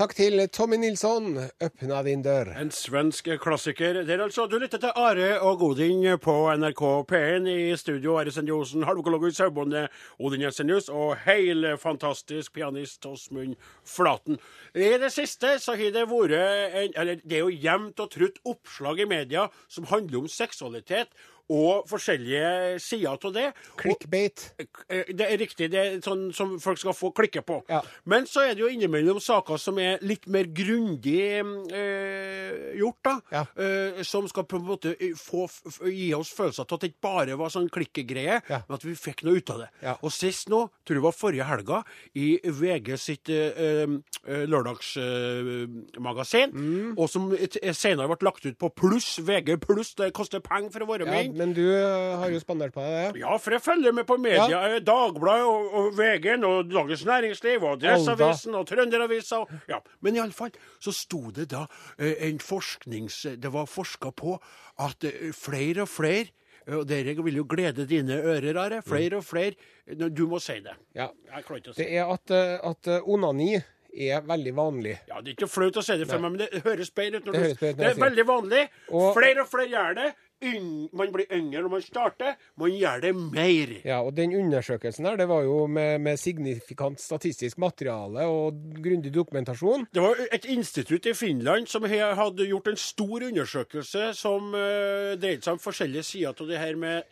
Takk 0.00 0.14
til 0.16 0.40
Tommy 0.48 0.78
Nilsson. 0.80 1.34
Øpna 1.60 1.98
din 2.02 2.22
dør. 2.24 2.54
En 2.56 2.70
svensk 2.72 3.26
klassiker. 3.42 3.98
Det 4.08 4.14
er 4.14 4.22
altså, 4.24 4.46
Du 4.46 4.56
lytter 4.58 4.78
til 4.78 4.92
Are 4.96 5.40
og 5.40 5.58
Godin 5.58 6.18
på 6.18 6.36
NRK 6.56 6.80
P1 7.10 7.48
i 7.48 7.76
studio. 7.76 8.14
Are 8.16 8.30
Sendiosen, 8.30 8.82
halvøkologisk 8.82 9.36
Sauebonde, 9.36 9.88
Odin 10.18 10.40
Jensenius 10.40 10.88
og 10.88 11.16
helfantastisk 11.26 12.52
pianist 12.52 13.06
Åsmund 13.06 13.56
Flaten. 13.84 14.38
I 14.74 14.96
det 15.02 15.12
siste 15.12 15.58
så 15.58 15.76
har 15.76 15.92
det 15.92 16.06
vært 16.08 16.32
en, 16.32 16.96
eller 16.96 17.20
det 17.20 17.36
er 17.36 17.44
jo 17.44 17.60
jevnt 17.66 18.00
og 18.00 18.10
trutt 18.10 18.40
oppslag 18.44 19.04
i 19.04 19.08
media 19.10 19.50
som 19.68 19.84
handler 19.84 20.22
om 20.22 20.32
seksualitet 20.32 21.12
og 21.50 21.88
forskjellige 21.90 22.78
sider 22.80 23.18
av 23.26 23.32
det. 23.34 23.48
Clickbait. 23.80 24.44
Eh, 24.88 25.04
Det 25.10 25.26
er 25.26 25.36
riktig. 25.40 25.66
Det 25.72 25.78
er 25.80 25.96
sånn 26.00 26.28
som 26.34 26.52
folk 26.62 26.78
skal 26.78 26.92
få 26.94 27.10
klikke 27.12 27.42
på. 27.42 27.56
Ja. 27.68 27.80
Men 28.06 28.24
så 28.30 28.40
er 28.46 28.54
det 28.54 28.60
jo 28.62 28.68
innimellom 28.70 29.18
saker 29.20 29.56
som 29.58 29.78
er 29.82 29.98
litt 30.02 30.26
mer 30.30 30.44
grundig 30.44 31.42
eh, 31.74 32.76
gjort, 32.78 33.00
da. 33.02 33.16
Ja. 33.32 33.42
Eh, 33.58 34.02
som 34.06 34.28
skal 34.30 34.44
på 34.44 34.56
en 34.60 34.66
måte 34.68 34.94
få, 35.18 35.48
gi 35.90 36.12
oss 36.14 36.30
følelser 36.36 36.62
av 36.64 36.72
at 36.78 36.82
det 36.84 36.90
ikke 36.92 37.02
bare 37.08 37.36
var 37.40 37.48
sånn 37.50 37.68
klikkegreie, 37.72 38.38
Ja. 38.48 38.62
men 38.68 38.74
at 38.78 38.84
vi 38.84 38.94
fikk 38.94 39.24
noe 39.26 39.36
ut 39.40 39.50
av 39.50 39.58
det. 39.64 39.68
Og 40.02 40.12
sist 40.12 40.48
nå, 40.48 40.68
tror 40.86 40.96
jeg 40.96 41.02
var 41.02 41.12
forrige 41.18 41.44
helga, 41.50 41.82
i 42.14 42.38
VG 42.44 42.96
sitt 42.98 43.28
eh, 43.28 43.86
lørdagsmagasin, 44.46 46.52
Mm. 46.52 46.94
og 46.98 47.08
som 47.10 47.30
senere 47.74 48.06
ble 48.08 48.16
lagt 48.26 48.46
ut 48.46 48.58
på 48.58 48.70
pluss, 48.74 49.18
VG 49.18 49.56
pluss, 49.60 49.94
det 49.94 50.12
koster 50.12 50.40
penger 50.40 50.70
for 50.70 50.80
å 50.80 50.86
være 50.86 51.04
med. 51.06 51.24
inn. 51.26 51.39
Men 51.40 51.54
du 51.56 51.62
eh, 51.72 52.16
har 52.20 52.30
jo 52.34 52.40
spandert 52.42 52.74
på 52.76 52.84
deg 52.84 53.14
det. 53.16 53.20
Ja, 53.24 53.34
for 53.40 53.56
jeg 53.56 53.64
følger 53.64 53.94
med 53.96 54.06
på 54.08 54.18
media. 54.20 54.46
Ja. 54.52 54.60
Eh, 54.76 54.82
Dagbladet 54.84 55.46
og, 55.48 55.70
og 55.80 55.94
VG 55.98 56.28
og 56.46 56.68
Dagens 56.70 57.04
Næringsliv 57.08 57.64
og 57.64 57.78
Adresseavisen 57.78 58.58
og 58.60 58.66
Trønderavisa. 58.68 59.40
Ja. 59.72 59.80
Men 60.04 60.20
iallfall 60.20 60.52
så 60.78 60.92
sto 60.94 61.22
det 61.34 61.48
da 61.54 61.64
eh, 61.96 62.14
en 62.28 62.38
forsknings... 62.44 63.22
Det 63.40 63.50
var 63.54 63.66
forska 63.70 64.12
på 64.20 64.36
at 64.84 65.04
flere 65.36 65.86
og 65.86 65.90
flere 65.90 66.28
og 66.70 66.84
dere 66.86 67.16
vil 67.24 67.38
jo 67.40 67.46
glede 67.48 67.86
dine 67.88 68.18
ører, 68.20 68.54
Are. 68.60 68.78
Flere 68.86 69.16
og 69.18 69.24
flere 69.26 69.56
Du 70.12 70.26
må 70.30 70.38
si 70.44 70.58
det. 70.62 70.76
Ja. 70.94 71.08
Jeg 71.32 71.46
klarer 71.48 71.62
ikke 71.62 71.72
å 71.72 71.74
si 71.74 71.82
Det 71.82 71.88
det. 71.88 71.96
er 71.98 72.12
at, 72.14 72.34
at 72.68 72.90
onani 73.08 73.54
er 73.90 74.20
veldig 74.22 74.52
vanlig. 74.54 74.92
Ja, 75.08 75.18
Det 75.24 75.32
er 75.32 75.38
ikke 75.38 75.48
flaut 75.50 75.80
å 75.80 75.82
si 75.82 75.96
det 75.98 76.06
for 76.06 76.22
meg, 76.22 76.36
men 76.36 76.42
det 76.44 76.62
høres 76.62 76.92
bedre 76.94 77.22
ut. 77.24 77.32
Det 77.32 77.72
det 77.80 77.88
er 77.88 77.96
veldig 77.98 78.26
vanlig. 78.28 78.66
Og- 78.92 79.14
Flere 79.16 79.42
og 79.42 79.48
flere 79.50 79.72
gjør 79.72 79.96
det. 79.98 80.10
Man 80.40 81.12
blir 81.12 81.28
yngre 81.36 81.60
når 81.60 81.72
man 81.74 81.82
starter. 81.84 82.36
Man 82.60 82.72
gjør 82.72 83.02
det 83.04 83.12
mer. 83.16 83.74
Ja, 83.84 84.00
og 84.00 84.14
den 84.16 84.32
undersøkelsen 84.38 85.06
her, 85.06 85.18
det 85.20 85.28
var 85.28 85.44
jo 85.44 85.66
med, 85.68 86.00
med 86.00 86.20
signifikant 86.20 87.00
statistisk 87.00 87.58
materiale 87.60 88.24
og 88.30 88.56
grundig 88.80 89.12
dokumentasjon. 89.14 89.86
Det 89.92 90.02
var 90.04 90.20
et 90.32 90.48
institutt 90.48 91.06
i 91.10 91.14
Finland 91.14 91.68
som 91.68 91.84
hadde 91.84 92.48
gjort 92.48 92.72
en 92.72 92.80
stor 92.80 93.28
undersøkelse 93.28 94.10
som 94.16 94.52
uh, 94.54 95.16
dreide 95.20 95.44
seg 95.44 95.56
om 95.56 95.62
forskjellige 95.62 96.08
sider 96.08 96.32
av 96.32 96.48
det 96.48 96.60
her 96.60 96.78
med 96.80 97.08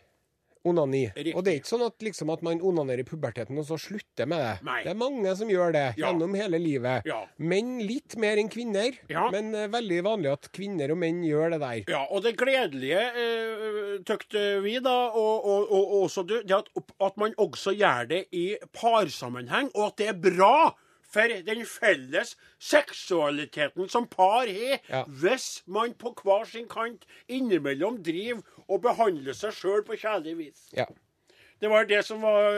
Onani. 0.67 1.05
Riktig. 1.15 1.31
Og 1.39 1.43
det 1.45 1.51
er 1.53 1.59
ikke 1.61 1.69
sånn 1.71 1.85
at, 1.85 1.95
liksom, 2.03 2.29
at 2.33 2.41
man 2.43 2.59
onanerer 2.59 2.99
i 2.99 3.07
puberteten 3.07 3.57
og 3.61 3.63
så 3.69 3.77
slutter 3.79 4.27
med 4.27 4.41
det. 4.43 4.55
Nei. 4.67 4.81
Det 4.83 4.91
er 4.91 4.97
mange 4.99 5.35
som 5.39 5.47
gjør 5.47 5.71
det 5.71 5.83
Ja. 5.95 6.09
gjennom 6.09 6.35
hele 6.35 6.59
livet. 6.59 7.05
Ja. 7.07 7.21
Menn 7.39 7.77
litt 7.79 8.17
mer 8.19 8.35
enn 8.41 8.49
kvinner, 8.51 8.91
Ja. 9.09 9.29
men 9.31 9.53
uh, 9.55 9.67
veldig 9.71 10.01
vanlig 10.03 10.31
at 10.33 10.51
kvinner 10.51 10.91
og 10.91 10.97
menn 10.99 11.23
gjør 11.23 11.51
det 11.55 11.59
der. 11.63 11.79
Ja, 11.95 12.03
og 12.11 12.23
det 12.23 12.35
gledelige 12.35 12.99
uh, 12.99 14.03
tøkte 14.03 14.61
vi 14.65 14.75
da, 14.83 14.97
og, 15.15 15.45
og, 15.45 15.71
og, 15.71 15.85
og 15.95 16.03
også 16.09 16.25
du, 16.27 16.35
det 16.43 16.51
at, 16.59 16.67
at 17.07 17.17
man 17.17 17.33
også 17.39 17.71
gjør 17.79 18.09
det 18.11 18.25
i 18.35 18.57
parsammenheng, 18.75 19.71
og 19.75 19.93
at 19.93 19.97
det 20.03 20.07
er 20.11 20.19
bra 20.19 20.73
for 21.09 21.27
den 21.47 21.63
felles 21.65 22.35
seksualiteten 22.61 23.89
som 23.89 24.07
par 24.07 24.47
har, 24.47 24.79
Ja. 24.89 25.03
hvis 25.07 25.61
man 25.67 25.93
på 25.97 26.13
hver 26.23 26.45
sin 26.45 26.67
kant 26.69 27.05
innimellom 27.27 28.01
driver 28.03 28.41
og 28.69 28.81
behandler 28.81 29.33
seg 29.33 29.51
sjøl 29.57 29.83
på 29.87 29.97
kjærlig 29.97 30.37
vis. 30.37 30.67
Ja. 30.77 30.85
Det 31.59 31.67
var 31.67 31.83
det 31.83 32.05
som 32.07 32.21
var 32.23 32.53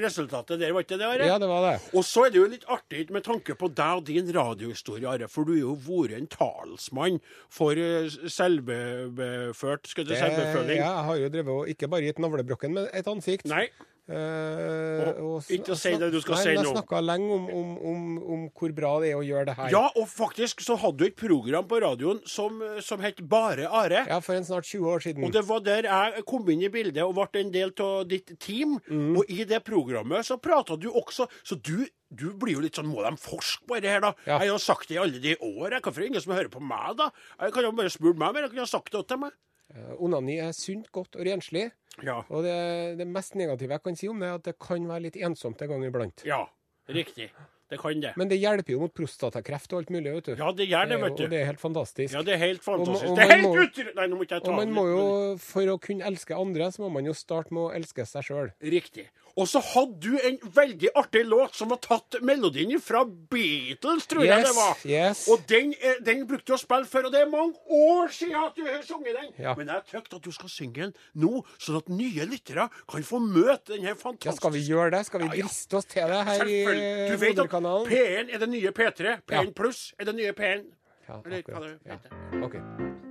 resultatet 0.00 0.56
der, 0.62 0.70
var 0.72 0.80
ikke 0.86 0.96
det? 0.96 1.04
Are? 1.04 1.26
ja, 1.28 1.34
det 1.38 1.48
var 1.50 1.60
det. 1.66 1.74
Og 1.92 2.02
så 2.08 2.22
er 2.24 2.30
det 2.32 2.38
jo 2.40 2.46
litt 2.48 2.64
artig 2.72 3.10
med 3.12 3.22
tanke 3.26 3.52
på 3.54 3.68
deg 3.68 3.98
og 3.98 4.04
din 4.08 4.30
radiohistorie, 4.32 5.04
Are, 5.10 5.28
for 5.28 5.44
du 5.44 5.52
har 5.52 5.60
jo 5.60 5.74
vært 5.84 6.14
en 6.16 6.26
talsmann 6.32 7.18
for 7.52 7.76
eh, 7.76 8.08
selvbeført 8.32 9.86
Skal 9.92 10.06
du 10.08 10.14
si 10.14 10.20
selvbeføling? 10.22 10.78
ja, 10.80 10.88
jeg 10.94 11.04
har 11.10 11.20
jo 11.20 11.28
drevet 11.34 11.52
og 11.52 11.68
ikke 11.74 11.88
bare 11.92 12.08
gitt 12.08 12.18
navlebrokken, 12.24 12.72
men 12.78 12.88
et 12.96 13.06
ansikt. 13.12 13.44
Nei. 13.50 13.66
Eh, 14.06 15.08
og 15.18 15.36
og, 15.36 15.48
ikke 15.50 15.74
si 15.74 15.90
det 15.98 16.12
du 16.14 16.20
skal 16.22 16.36
nei, 16.36 16.42
si 16.44 16.52
nå. 16.54 16.62
Jeg 16.62 16.74
snakka 16.76 17.00
lenge 17.02 17.30
om, 17.34 17.48
om, 17.50 17.72
om, 17.90 18.04
om 18.36 18.44
hvor 18.54 18.74
bra 18.76 18.92
det 19.02 19.10
er 19.10 19.18
å 19.18 19.24
gjøre 19.26 19.48
det 19.48 19.56
her. 19.58 19.72
Ja, 19.74 19.82
og 19.98 20.06
faktisk 20.10 20.62
så 20.62 20.76
hadde 20.78 21.00
du 21.00 21.06
et 21.08 21.18
program 21.18 21.66
på 21.66 21.80
radioen 21.82 22.20
som, 22.28 22.62
som 22.84 23.02
het 23.02 23.18
Bare 23.26 23.66
Are. 23.66 24.04
Ja, 24.06 24.20
for 24.22 24.38
en 24.38 24.46
snart 24.46 24.68
20 24.68 24.92
år 24.92 25.02
siden. 25.08 25.26
Og 25.26 25.34
det 25.34 25.42
var 25.48 25.64
der 25.66 25.90
jeg 25.90 26.26
kom 26.28 26.46
inn 26.54 26.62
i 26.62 26.70
bildet 26.72 27.02
og 27.02 27.16
ble 27.18 27.42
en 27.42 27.52
del 27.54 27.74
av 27.82 28.06
ditt 28.10 28.36
team. 28.42 28.78
Mm. 28.86 29.16
Og 29.18 29.32
i 29.32 29.42
det 29.48 29.62
programmet 29.66 30.26
så 30.26 30.38
prata 30.38 30.76
du 30.78 30.88
også 30.92 31.26
Så 31.46 31.56
du, 31.58 31.86
du 32.14 32.28
blir 32.38 32.56
jo 32.56 32.62
litt 32.62 32.76
sånn 32.78 32.88
Må 32.88 33.02
de 33.02 33.12
forske 33.20 33.66
på 33.66 33.80
det 33.82 33.90
her, 33.90 34.04
da? 34.04 34.12
Ja. 34.28 34.38
Jeg 34.44 34.54
har 34.54 34.62
sagt 34.62 34.90
det 34.90 34.98
i 34.98 35.02
alle 35.02 35.20
de 35.22 35.34
år. 35.40 35.80
Hvorfor 35.80 35.98
er 35.98 36.06
det 36.06 36.12
ingen 36.12 36.24
som 36.24 36.36
hører 36.36 36.52
på 36.52 36.62
meg, 36.62 36.94
da? 37.00 37.10
Jeg 37.42 37.56
kan 37.56 37.66
jo 37.66 37.74
bare 37.76 37.92
spurt 37.92 38.20
meg, 38.20 38.36
men 38.36 38.46
jeg 38.46 38.54
kunne 38.54 38.68
ha 38.68 38.70
sagt 38.70 38.94
det 38.94 39.02
til 39.10 39.24
meg. 39.26 39.34
Eh, 39.76 39.96
Onani 40.02 40.38
er 40.40 40.54
sunt, 40.56 40.88
godt 40.94 41.18
og 41.18 41.26
renslig. 41.28 41.68
Ja. 42.04 42.20
Og 42.28 42.44
det, 42.44 42.56
det 43.00 43.06
mest 43.08 43.36
negative 43.38 43.76
jeg 43.76 43.84
kan 43.84 43.98
si 43.98 44.08
om 44.08 44.20
det, 44.20 44.30
er 44.30 44.40
at 44.40 44.48
det 44.48 44.56
kan 44.60 44.88
være 44.88 45.08
litt 45.08 45.20
ensomt 45.20 45.62
en 45.64 45.72
gang 45.74 45.84
iblant. 45.88 46.24
Ja. 46.28 46.44
Riktig. 46.92 47.30
Det 47.66 47.80
kan 47.82 47.98
det. 47.98 48.12
Men 48.14 48.28
det 48.30 48.36
hjelper 48.38 48.76
jo 48.76 48.84
mot 48.84 48.92
prostatakreft 48.94 49.72
og 49.74 49.80
alt 49.80 49.88
mulig, 49.90 50.12
vet 50.14 50.28
du. 50.28 50.34
Ja, 50.38 50.52
det 50.54 50.68
gjør 50.70 50.86
det, 50.86 50.98
vet 51.02 51.16
du. 51.18 51.22
Og 51.24 51.32
det 51.32 51.38
er 51.40 51.48
helt 51.48 51.62
fantastisk. 51.62 52.14
Ja, 52.14 52.22
det 52.22 52.36
er 52.36 52.42
helt 52.44 52.62
fantastisk. 52.62 53.08
og 53.10 53.16
det 53.18 53.24
er 53.24 53.32
helt 53.32 53.42
må-. 53.42 53.94
Nei, 53.96 54.04
nå 54.06 54.18
må 54.20 54.26
ikke 54.26 54.38
jeg 54.38 54.44
ta 54.44 54.52
og 54.52 54.60
man 54.60 54.74
må 54.76 54.84
jo, 54.86 55.00
for 55.42 55.72
å 55.72 55.74
kunne 55.82 56.06
elske 56.06 56.38
andre, 56.38 56.68
så 56.70 56.84
må 56.84 56.92
man 56.94 57.10
jo 57.10 57.16
starte 57.18 57.50
med 57.56 57.64
å 57.64 57.72
elske 57.74 58.06
seg 58.06 58.28
sjøl. 58.28 58.52
Riktig. 58.62 59.08
Og 59.36 59.44
så 59.48 59.60
hadde 59.60 60.00
du 60.00 60.14
en 60.16 60.38
veldig 60.56 60.88
artig 60.96 61.24
låt 61.28 61.54
som 61.58 61.68
var 61.68 61.76
tatt 61.84 62.16
melodien 62.24 62.80
fra 62.80 63.02
Beatles, 63.04 64.06
tror 64.08 64.24
jeg 64.24 64.38
Yes, 64.40 64.48
det 64.48 64.56
var. 64.56 64.76
yes. 64.88 65.28
Og 65.28 65.42
den, 65.46 65.74
eh, 65.80 65.98
den 66.02 66.26
brukte 66.26 66.46
du 66.46 66.54
å 66.54 66.58
spille 66.58 66.86
før, 66.88 67.06
og 67.06 67.12
det 67.12 67.20
er 67.20 67.28
mange 67.28 67.54
år 67.68 68.08
siden 68.16 68.34
at 68.40 68.56
du 68.56 68.62
har 68.64 68.80
sunget 68.82 69.14
den. 69.20 69.32
Ja. 69.38 69.54
Men 69.54 69.68
jeg 69.68 69.82
tykker 69.92 70.16
at 70.16 70.22
du 70.22 70.32
skal 70.32 70.48
synge 70.48 70.74
den 70.86 70.94
nå, 71.14 71.44
sånn 71.58 71.76
at 71.82 71.88
nye 71.92 72.24
lyttere 72.26 72.68
kan 72.88 73.02
få 73.02 73.20
møte 73.20 73.74
den 73.76 73.82
her 73.84 73.94
Ja, 74.24 74.32
skal 74.32 74.52
vi 74.52 74.64
gjøre 74.64 74.90
det? 74.96 75.04
Skal 75.06 75.20
vi 75.20 75.28
driste 75.28 75.76
oss 75.76 75.84
til 75.84 76.06
det 76.08 76.24
her 76.24 76.44
i 76.44 76.64
Selvfølgelig. 76.64 77.10
Du 77.10 77.16
vet 77.16 77.38
at? 77.38 77.50
P1 77.90 78.34
er 78.34 78.38
det 78.38 78.48
nye 78.48 78.72
P3. 78.72 79.20
P1 79.26 79.44
Ja. 79.44 79.50
pluss 79.52 79.92
er 80.00 80.04
det 80.04 80.14
nye 80.14 80.32
P1. 80.32 80.64
Ja, 81.08 81.20
Eller 81.24 81.42
hva 81.42 81.60
akkurat. 81.60 81.84
det 81.84 81.86
Ja. 81.86 81.98
heter. 81.98 83.05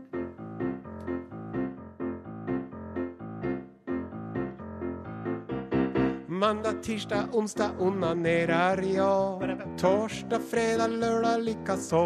Mandag, 6.35 6.83
tirsdag, 6.83 7.31
onsdag 7.31 7.71
onanerar 7.79 8.81
jeg. 8.83 9.57
Torsdag, 9.79 10.41
fredag, 10.51 10.91
lørdag 10.99 11.39
likaså. 11.39 12.01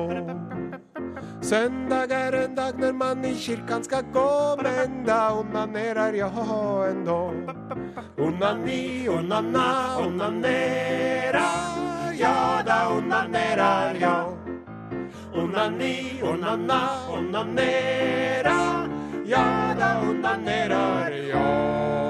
Søndag 1.41 2.11
er 2.13 2.37
en 2.43 2.53
dag 2.55 2.77
når 2.77 2.93
man 2.93 3.25
i 3.25 3.33
kirken 3.33 3.83
skal 3.83 4.05
gå, 4.13 4.55
men 4.61 5.01
da 5.07 5.33
onanerar 5.33 6.13
jeg 6.13 6.29
ändå. 6.91 7.33
Onani, 8.21 9.09
onana, 9.09 9.97
onanera. 10.05 11.49
Ja, 12.13 12.61
da 12.65 12.77
onanerar 12.99 13.97
jeg. 13.97 14.37
Onani, 15.33 16.21
onana, 16.21 16.81
onanera. 17.17 18.59
Ja, 19.25 19.73
da 19.79 19.89
onanerar 20.05 21.17
jeg. 21.17 22.08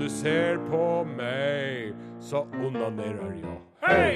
Du 0.00 0.06
ser 0.08 0.56
på 0.70 1.02
meg, 1.04 1.90
så 2.24 2.40
onanerer 2.56 3.34
jeg. 3.36 3.56
Hei! 3.84 4.14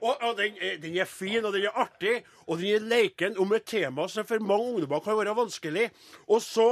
Og, 0.00 0.16
og 0.26 0.32
den, 0.40 0.56
er, 0.58 0.72
den 0.82 0.96
er 0.98 1.06
fin, 1.06 1.44
og 1.44 1.52
den 1.54 1.68
er 1.68 1.76
artig, 1.78 2.16
og 2.48 2.58
den 2.58 2.72
er 2.74 2.88
leken 2.90 3.38
om 3.38 3.54
et 3.54 3.62
tema 3.62 4.08
som 4.10 4.26
for 4.26 4.42
mange 4.42 4.72
ungdommer 4.72 5.04
kan 5.04 5.20
være 5.20 5.36
vanskelig. 5.38 5.84
Og 6.26 6.42
så 6.42 6.66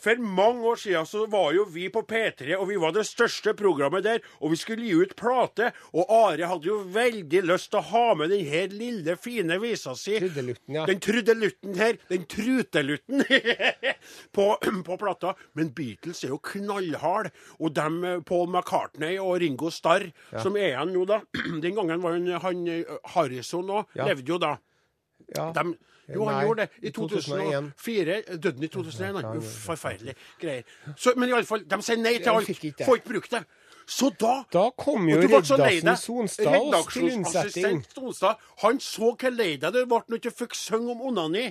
For 0.00 0.20
mange 0.20 0.64
år 0.64 0.78
siden 0.80 1.06
så 1.08 1.26
var 1.30 1.52
jo 1.52 1.66
vi 1.68 1.88
på 1.92 2.02
P3, 2.08 2.54
og 2.56 2.68
vi 2.70 2.78
var 2.80 2.94
det 2.96 3.04
største 3.08 3.52
programmet 3.56 4.04
der. 4.06 4.22
Og 4.40 4.54
vi 4.54 4.60
skulle 4.60 4.86
gi 4.86 4.94
ut 4.96 5.12
plate. 5.18 5.70
Og 5.92 6.08
Are 6.08 6.48
hadde 6.48 6.70
jo 6.70 6.78
veldig 6.94 7.42
lyst 7.50 7.70
til 7.72 7.82
å 7.82 7.88
ha 7.90 8.04
med 8.16 8.32
den 8.32 8.46
her 8.48 8.72
lille, 8.72 9.16
fine 9.20 9.58
visa 9.62 9.94
si. 9.98 10.16
Trudelutten, 10.22 10.78
ja. 10.78 10.86
Den 10.88 11.02
trudelutten 11.04 11.76
her. 11.80 12.00
Den 12.08 12.24
trutelutten 12.30 13.24
på, 14.36 14.46
på 14.88 14.98
plata. 15.00 15.34
Men 15.58 15.72
Beatles 15.76 16.24
er 16.24 16.34
jo 16.34 16.40
knallhard. 16.52 17.30
Og 17.60 17.74
dem, 17.76 18.00
Paul 18.28 18.48
McCartney 18.48 19.18
og 19.20 19.36
Ringo 19.44 19.72
Starr, 19.74 20.08
som 20.40 20.56
er 20.56 20.72
igjen 20.72 20.96
nå, 20.96 21.04
da. 21.08 21.20
Den 21.64 21.76
gangen 21.76 22.02
var 22.02 22.16
han, 22.16 22.32
han 22.40 22.66
Harrison 23.14 23.68
òg. 23.70 23.96
Ja. 23.98 24.08
Levde 24.08 24.32
jo 24.32 24.40
da. 24.40 24.56
Ja. 25.36 25.52
De, 25.56 25.64
jo, 26.14 26.24
han 26.24 26.34
Nei, 26.34 26.44
gjorde 26.44 26.66
det. 26.66 26.70
I 26.82 26.86
i 26.86 26.90
2001. 26.90 27.72
2004 27.86 28.20
døde 28.36 28.54
han 28.54 28.64
i 28.64 28.68
2001. 28.68 29.22
Han. 29.22 29.38
Uff, 29.38 29.56
forferdelige 29.66 30.14
greier. 30.40 30.62
Så, 30.96 31.14
men 31.16 31.30
iallfall, 31.30 31.64
de 31.70 31.82
sier 31.86 32.00
nei 32.02 32.16
til 32.18 32.32
alt. 32.34 32.50
Får 32.84 33.00
ikke 33.00 33.12
brukt 33.12 33.36
det. 33.36 33.44
Så 33.90 34.10
da 34.20 34.44
Da 34.52 34.68
kom 34.78 35.08
jo 35.08 35.18
Reddasen. 35.18 35.96
Sonstad 35.96 36.90
til 36.92 37.12
unnsetting. 37.12 37.84
Sonstad, 37.94 38.34
han 38.62 38.80
så 38.80 39.14
hvor 39.18 39.34
lei 39.34 39.56
deg 39.56 39.74
du 39.74 39.80
ble 39.86 40.02
når 40.06 40.06
du 40.06 40.18
ikke 40.20 40.36
fikk 40.44 40.54
synge 40.54 40.94
om 40.94 41.02
onani. 41.10 41.48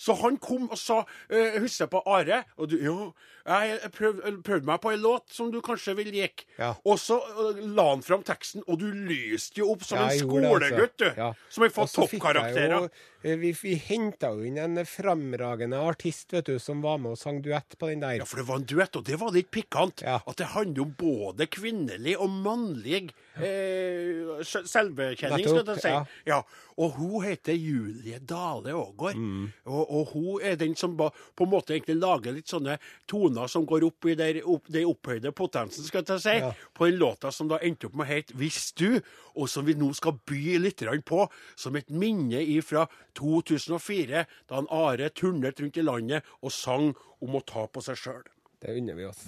Så 0.00 0.16
han 0.20 0.36
kom 0.40 0.68
og 0.70 0.78
sa 0.80 1.02
uh, 1.04 1.60
Husker 1.60 1.88
på 1.92 2.02
Are? 2.06 2.44
Og 2.56 2.70
du 2.70 2.76
Ja, 2.80 3.10
jeg, 3.50 3.90
prøvde, 3.96 4.32
prøvde 4.46 4.68
meg 4.68 4.80
på 4.80 4.92
en 4.94 5.00
låt 5.02 5.32
som 5.34 5.50
du 5.50 5.60
kanskje 5.64 5.94
vil 5.98 6.10
like. 6.14 6.46
Ja. 6.58 6.72
Og 6.86 6.98
så 7.02 7.18
eh, 7.18 7.62
la 7.76 7.88
han 7.90 8.02
fram 8.06 8.22
teksten, 8.26 8.62
og 8.70 8.78
du 8.82 8.88
lyste 8.92 9.60
jo 9.62 9.72
opp 9.74 9.82
som 9.86 9.98
en 9.98 10.08
altså. 10.08 10.26
skolegutt, 10.28 10.96
du. 11.02 11.08
Ja. 11.18 11.32
Som 11.50 11.66
har 11.66 11.72
fått 11.74 11.94
toppkarakterer. 11.98 12.88
eh, 13.22 13.36
Vi, 13.40 13.50
vi 13.62 13.74
henta 13.90 14.30
jo 14.32 14.46
inn 14.48 14.56
en 14.62 14.78
fremragende 14.88 15.76
artist 15.76 16.32
vet 16.32 16.46
du, 16.48 16.54
som 16.62 16.80
var 16.80 16.96
med 17.02 17.12
og 17.12 17.18
sang 17.20 17.42
duett 17.44 17.76
på 17.76 17.90
den 17.90 18.00
der. 18.00 18.14
Ja, 18.22 18.24
for 18.28 18.40
det 18.40 18.46
var 18.48 18.62
en 18.62 18.68
duett, 18.70 18.96
og 18.96 19.04
det 19.04 19.18
var 19.20 19.34
litt 19.34 19.50
pikant. 19.52 20.00
Ja. 20.06 20.20
At 20.26 20.38
det 20.40 20.52
handler 20.54 20.86
om 20.86 20.94
både 21.00 21.46
kvinnelig 21.52 22.14
og 22.16 22.30
mannlig 22.32 23.10
eh, 23.36 24.40
selvbekjenning, 24.44 25.46
skal 25.48 25.64
du 25.66 25.74
si. 25.80 25.88
ja. 25.88 26.04
Ja. 26.28 26.42
Og 26.80 26.94
hun 26.96 27.24
heter 27.26 27.52
Julie 27.52 28.16
Dale 28.24 28.72
Aagaard. 28.72 29.16
Mm. 29.20 29.50
Og, 29.68 29.82
og 29.98 30.12
hun 30.14 30.40
er 30.48 30.56
den 30.56 30.72
som 30.80 30.94
ba, 30.96 31.10
på 31.36 31.44
en 31.44 31.50
måte 31.52 31.74
egentlig 31.74 31.98
lager 32.00 32.32
litt 32.32 32.48
sånne 32.48 32.78
toner 33.10 33.39
som 33.48 33.66
går 33.66 33.84
opp 33.86 34.06
i 34.10 34.14
der, 34.18 34.40
opp, 34.44 34.66
den 34.72 34.88
opphøyde 34.90 35.32
potensen, 35.32 35.84
skal 35.84 36.04
jeg 36.06 36.20
si, 36.20 36.36
Ja. 36.40 36.52
på 36.74 36.86
den 36.90 36.98
låta 36.98 37.32
som 37.32 37.48
da 37.48 37.58
endte 37.62 37.86
opp 37.86 37.94
med 37.94 38.06
hete 38.06 38.34
'Hvis 38.34 38.72
du', 38.74 39.02
og 39.36 39.48
som 39.48 39.66
vi 39.66 39.74
nå 39.74 39.94
skal 39.94 40.12
by 40.26 40.58
litt 40.58 40.82
på, 41.04 41.28
som 41.56 41.76
et 41.76 41.90
minne 41.90 42.40
ifra 42.42 42.86
2004, 43.14 44.26
da 44.48 44.54
han 44.54 44.66
Are 44.70 45.08
turnet 45.10 45.60
rundt 45.60 45.76
i 45.76 45.82
landet 45.82 46.22
og 46.42 46.52
sang 46.52 46.94
om 47.22 47.34
å 47.34 47.44
ta 47.44 47.66
på 47.66 47.82
seg 47.82 47.96
sjøl. 47.96 48.22
Det 48.60 48.76
unner 48.76 48.94
vi 48.94 49.04
oss. 49.04 49.26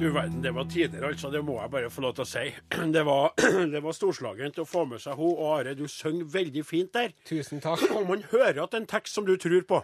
Du 0.00 0.10
verden, 0.12 0.42
det 0.42 0.50
var 0.54 0.64
tider, 0.64 1.04
altså. 1.06 1.30
Det 1.30 1.44
må 1.44 1.60
jeg 1.60 1.70
bare 1.70 1.90
få 1.90 2.02
lov 2.02 2.16
til 2.18 2.24
å 2.24 2.26
si. 2.26 2.50
Det 2.92 3.04
var, 3.06 3.30
det 3.72 3.80
var 3.82 3.94
storslagent 3.94 4.58
å 4.58 4.66
få 4.66 4.82
med 4.90 5.00
seg 5.00 5.14
hun. 5.16 5.30
Og 5.36 5.52
Are, 5.60 5.74
du 5.78 5.86
synger 5.88 6.26
veldig 6.34 6.64
fint 6.66 6.90
der. 6.92 7.14
Tusen 7.28 7.62
takk. 7.62 7.84
Og 7.94 8.08
man 8.08 8.24
hører 8.32 8.64
at 8.64 8.74
det 8.74 8.80
er 8.80 8.82
en 8.82 8.90
tekst 8.90 9.14
som 9.14 9.24
du 9.28 9.36
tror 9.40 9.62
på. 9.70 9.80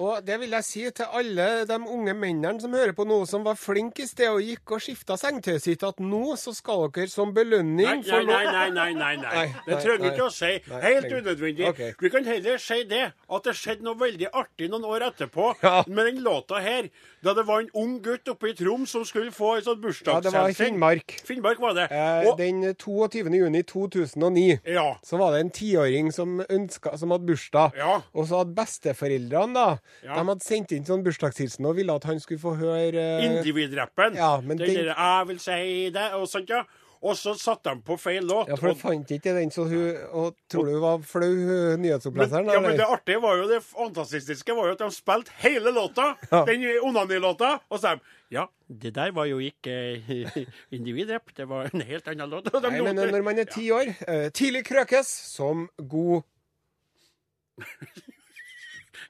Og 0.00 0.22
det 0.24 0.38
vil 0.40 0.54
jeg 0.56 0.64
si 0.64 0.82
til 0.96 1.04
alle 1.12 1.46
de 1.68 1.76
unge 1.76 2.14
mennene 2.16 2.60
som 2.62 2.72
hører 2.72 2.94
på 2.96 3.04
nå, 3.04 3.18
som 3.28 3.42
var 3.44 3.58
flinke 3.60 4.04
i 4.04 4.06
sted 4.08 4.30
og 4.32 4.40
gikk 4.40 4.72
og 4.72 4.80
skifta 4.80 5.18
sengetøyet 5.20 5.60
sitt, 5.66 5.82
at 5.84 5.98
nå 6.00 6.32
så 6.40 6.54
skal 6.56 6.86
dere 6.94 7.10
som 7.12 7.34
belønning 7.36 7.84
Nei, 7.84 7.98
få 8.06 8.22
nei, 8.24 8.38
nei, 8.46 8.70
nei, 8.70 8.70
nei, 8.72 8.92
nei, 8.94 9.16
nei. 9.20 9.32
Nei, 9.34 9.46
Det 9.66 9.80
trenger 9.84 9.98
du 10.00 10.08
ikke 10.08 10.28
å 10.28 10.32
si. 10.32 10.52
Helt 10.86 11.12
unødvendig. 11.12 11.68
Okay. 11.68 11.92
Vi 12.00 12.10
kan 12.14 12.24
heller 12.24 12.56
si 12.62 12.78
det, 12.88 13.02
at 13.12 13.44
det 13.50 13.54
skjedde 13.58 13.84
noe 13.84 14.00
veldig 14.00 14.30
artig 14.32 14.70
noen 14.72 14.88
år 14.88 15.04
etterpå 15.10 15.50
Ja. 15.62 15.84
med 15.86 16.06
den 16.08 16.22
låta 16.24 16.62
her. 16.64 16.88
Da 17.22 17.34
det 17.34 17.44
var 17.46 17.60
en 17.60 17.68
ung 17.78 18.00
gutt 18.02 18.26
oppe 18.32 18.48
i 18.50 18.54
Troms 18.58 18.90
som 18.96 19.04
skulle 19.04 19.30
få 19.30 19.56
en 19.58 19.62
sånn 19.68 19.84
Ja, 20.06 20.20
det 20.20 20.32
var 20.32 20.48
i 20.48 20.54
Finnmark. 20.56 21.20
Finnmark 21.24 21.60
var 21.60 21.74
det. 21.74 21.86
Eh, 21.92 22.26
Og, 22.30 22.38
den 22.38 22.74
22. 22.74 23.28
juni 23.36 23.62
2009 23.62 24.60
ja. 24.66 24.96
så 25.04 25.18
var 25.18 25.32
det 25.32 25.40
en 25.44 25.50
tiåring 25.50 26.10
som, 26.12 26.40
ønska- 26.48 26.96
som 26.98 27.10
hadde 27.10 27.26
bursdag. 27.28 27.76
Ja. 27.76 28.00
Og 28.14 28.26
så 28.26 28.40
hadde 28.42 28.54
besteforeldrene 28.56 29.54
da, 29.54 29.78
Ja. 30.02 30.14
de 30.18 30.26
hadde 30.28 30.42
sendt 30.44 30.72
inn 30.72 30.84
sånn 30.84 31.02
bursdagshilsen 31.06 31.66
og 31.66 31.76
ville 31.76 31.94
at 31.94 32.04
han 32.04 32.18
skulle 32.20 32.40
få 32.42 32.56
høre 32.58 33.02
uh... 33.20 33.24
Individrappen. 33.26 34.16
Ja, 34.18 34.40
men 34.40 34.58
den 34.58 34.68
den- 34.74 34.86
der 34.86 34.94
'jeg 34.94 35.28
vil 35.28 35.38
si 35.38 35.90
det' 35.94 36.14
og 36.14 36.26
sånt, 36.28 36.48
ja. 36.50 36.62
Og 37.02 37.16
så 37.18 37.32
satte 37.34 37.70
de 37.74 37.80
på 37.82 37.96
feil 37.98 38.22
låt. 38.22 38.46
Ja, 38.48 38.54
for 38.54 38.68
og- 38.70 38.76
fant 38.78 39.10
ikke 39.10 39.34
den, 39.34 39.50
så 39.50 39.64
hun 39.66 39.96
Og 40.12 40.36
tror 40.48 40.64
du 40.66 40.70
hun 40.72 40.80
var 40.80 40.98
flau, 41.02 41.34
hun 41.34 41.80
nyhetsoppleseren? 41.82 42.46
ja, 42.46 42.60
men 42.60 42.76
det 42.78 42.86
artige 42.86 43.20
var 43.20 43.36
jo 43.36 43.48
det 43.48 43.62
fantastiske 43.62 44.54
var 44.54 44.66
jo 44.66 44.72
at 44.72 44.78
de 44.78 44.90
spilte 44.90 45.30
hele 45.42 45.72
låta, 45.74 46.14
Ja. 46.32 46.44
den 46.44 46.62
onanilåta, 46.82 47.58
og 47.70 47.78
så 47.80 47.94
de 47.96 48.00
ja, 48.30 48.46
det 48.68 48.94
der 48.94 49.10
var 49.12 49.24
jo 49.26 49.38
ikke 49.38 50.02
eh, 50.08 50.46
individrapp, 50.72 51.34
det 51.36 51.48
var 51.48 51.68
en 51.74 51.80
helt 51.80 52.06
annen 52.08 52.30
låt. 52.30 52.52
Nei, 52.62 52.80
men 52.80 52.94
når 52.96 53.22
man 53.22 53.38
er 53.38 53.44
ti 53.50 53.68
år 53.70 53.94
eh, 54.08 54.30
Tidlig 54.30 54.64
krøkes 54.64 55.06
som 55.06 55.68
god 55.76 56.22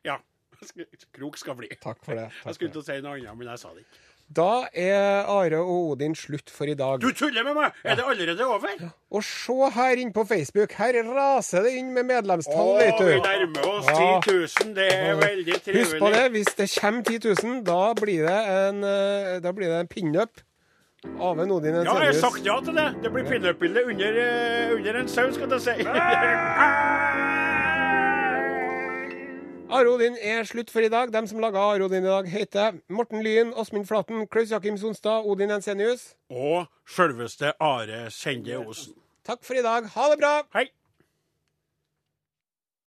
Ja. 0.04 0.16
Krok 1.12 1.36
skal 1.38 1.54
bli. 1.58 1.68
Takk 1.82 2.00
for 2.04 2.14
det. 2.18 2.30
Jeg 2.44 2.54
skulle 2.54 2.70
ikke 2.70 2.78
til 2.80 2.82
å 2.82 2.88
si 2.88 3.00
noe 3.04 3.18
annet, 3.18 3.36
men 3.38 3.48
jeg 3.52 3.58
sa 3.62 3.68
det 3.74 3.84
ikke. 3.84 4.08
Da 4.32 4.64
er 4.72 5.26
Are 5.28 5.58
og 5.60 5.90
Odin 5.92 6.14
slutt 6.16 6.48
for 6.48 6.64
i 6.70 6.72
dag. 6.78 7.02
Du 7.02 7.10
tuller 7.12 7.44
med 7.44 7.52
meg! 7.58 7.74
Er 7.84 7.98
det 7.98 8.04
allerede 8.08 8.46
over? 8.48 8.70
Og 9.12 9.24
se 9.26 9.56
her 9.74 10.00
inn 10.00 10.12
på 10.14 10.22
Facebook. 10.24 10.72
Her 10.78 10.96
raser 11.04 11.66
det 11.66 11.74
inn 11.76 11.90
med 11.92 12.06
medlemstall, 12.08 12.70
Å, 12.72 12.78
vet 12.78 13.02
vi 13.02 13.10
du. 13.18 13.26
nærmer 13.26 13.66
oss 13.74 13.90
Ja. 13.90 14.20
10 14.24 14.32
000. 14.62 14.72
Det 14.78 14.86
er 14.94 15.20
veldig 15.20 15.58
trivelig. 15.66 15.82
Husk 15.84 15.98
på 16.00 16.12
det, 16.14 16.22
hvis 16.38 16.54
det 16.62 16.68
kommer 16.78 17.02
10 17.10 17.18
000, 17.44 17.60
da 17.68 17.82
blir 18.00 18.24
det 18.30 18.38
en, 18.54 18.80
eh, 18.88 19.36
da 19.44 19.52
blir 19.52 19.68
det 19.68 19.82
en 19.82 19.92
pinup 19.92 20.40
av 21.20 21.40
en 21.44 21.50
Odin 21.58 21.74
Ja, 21.82 21.82
jeg 22.00 22.14
har 22.14 22.20
sagt 22.22 22.46
ja 22.46 22.56
til 22.64 22.78
det. 22.78 22.88
Det 23.04 23.12
blir 23.12 23.28
pinup-bilde 23.28 23.84
under, 23.90 24.16
eh, 24.24 24.72
under 24.78 25.02
en 25.02 25.08
sau, 25.12 25.28
skal 25.34 25.58
jeg 25.58 25.60
si. 25.60 25.76
Are 29.72 29.88
Odin 29.88 30.18
er 30.20 30.44
slutt 30.44 30.68
for 30.68 30.84
i 30.84 30.88
dag. 30.92 31.08
De 31.08 31.20
som 31.24 31.38
laga 31.40 31.62
Arodin 31.72 32.04
i 32.04 32.10
dag, 32.10 32.26
heter 32.28 32.74
Morten 32.92 33.22
Lyen, 33.24 33.54
Åsmund 33.56 33.86
Flaten, 33.88 34.26
Klaus 34.28 34.50
Jakim 34.52 34.76
Sonstad, 34.76 35.24
Odin 35.24 35.54
Ensenius. 35.54 36.10
Og 36.28 36.66
sjølveste 36.84 37.54
Are 37.56 38.02
Sende 38.12 38.58
Osen. 38.60 38.92
Takk 39.24 39.40
for 39.40 39.56
i 39.56 39.64
dag. 39.64 39.88
Ha 39.94 40.10
det 40.12 40.18
bra! 40.20 40.34
Hei! 40.52 40.66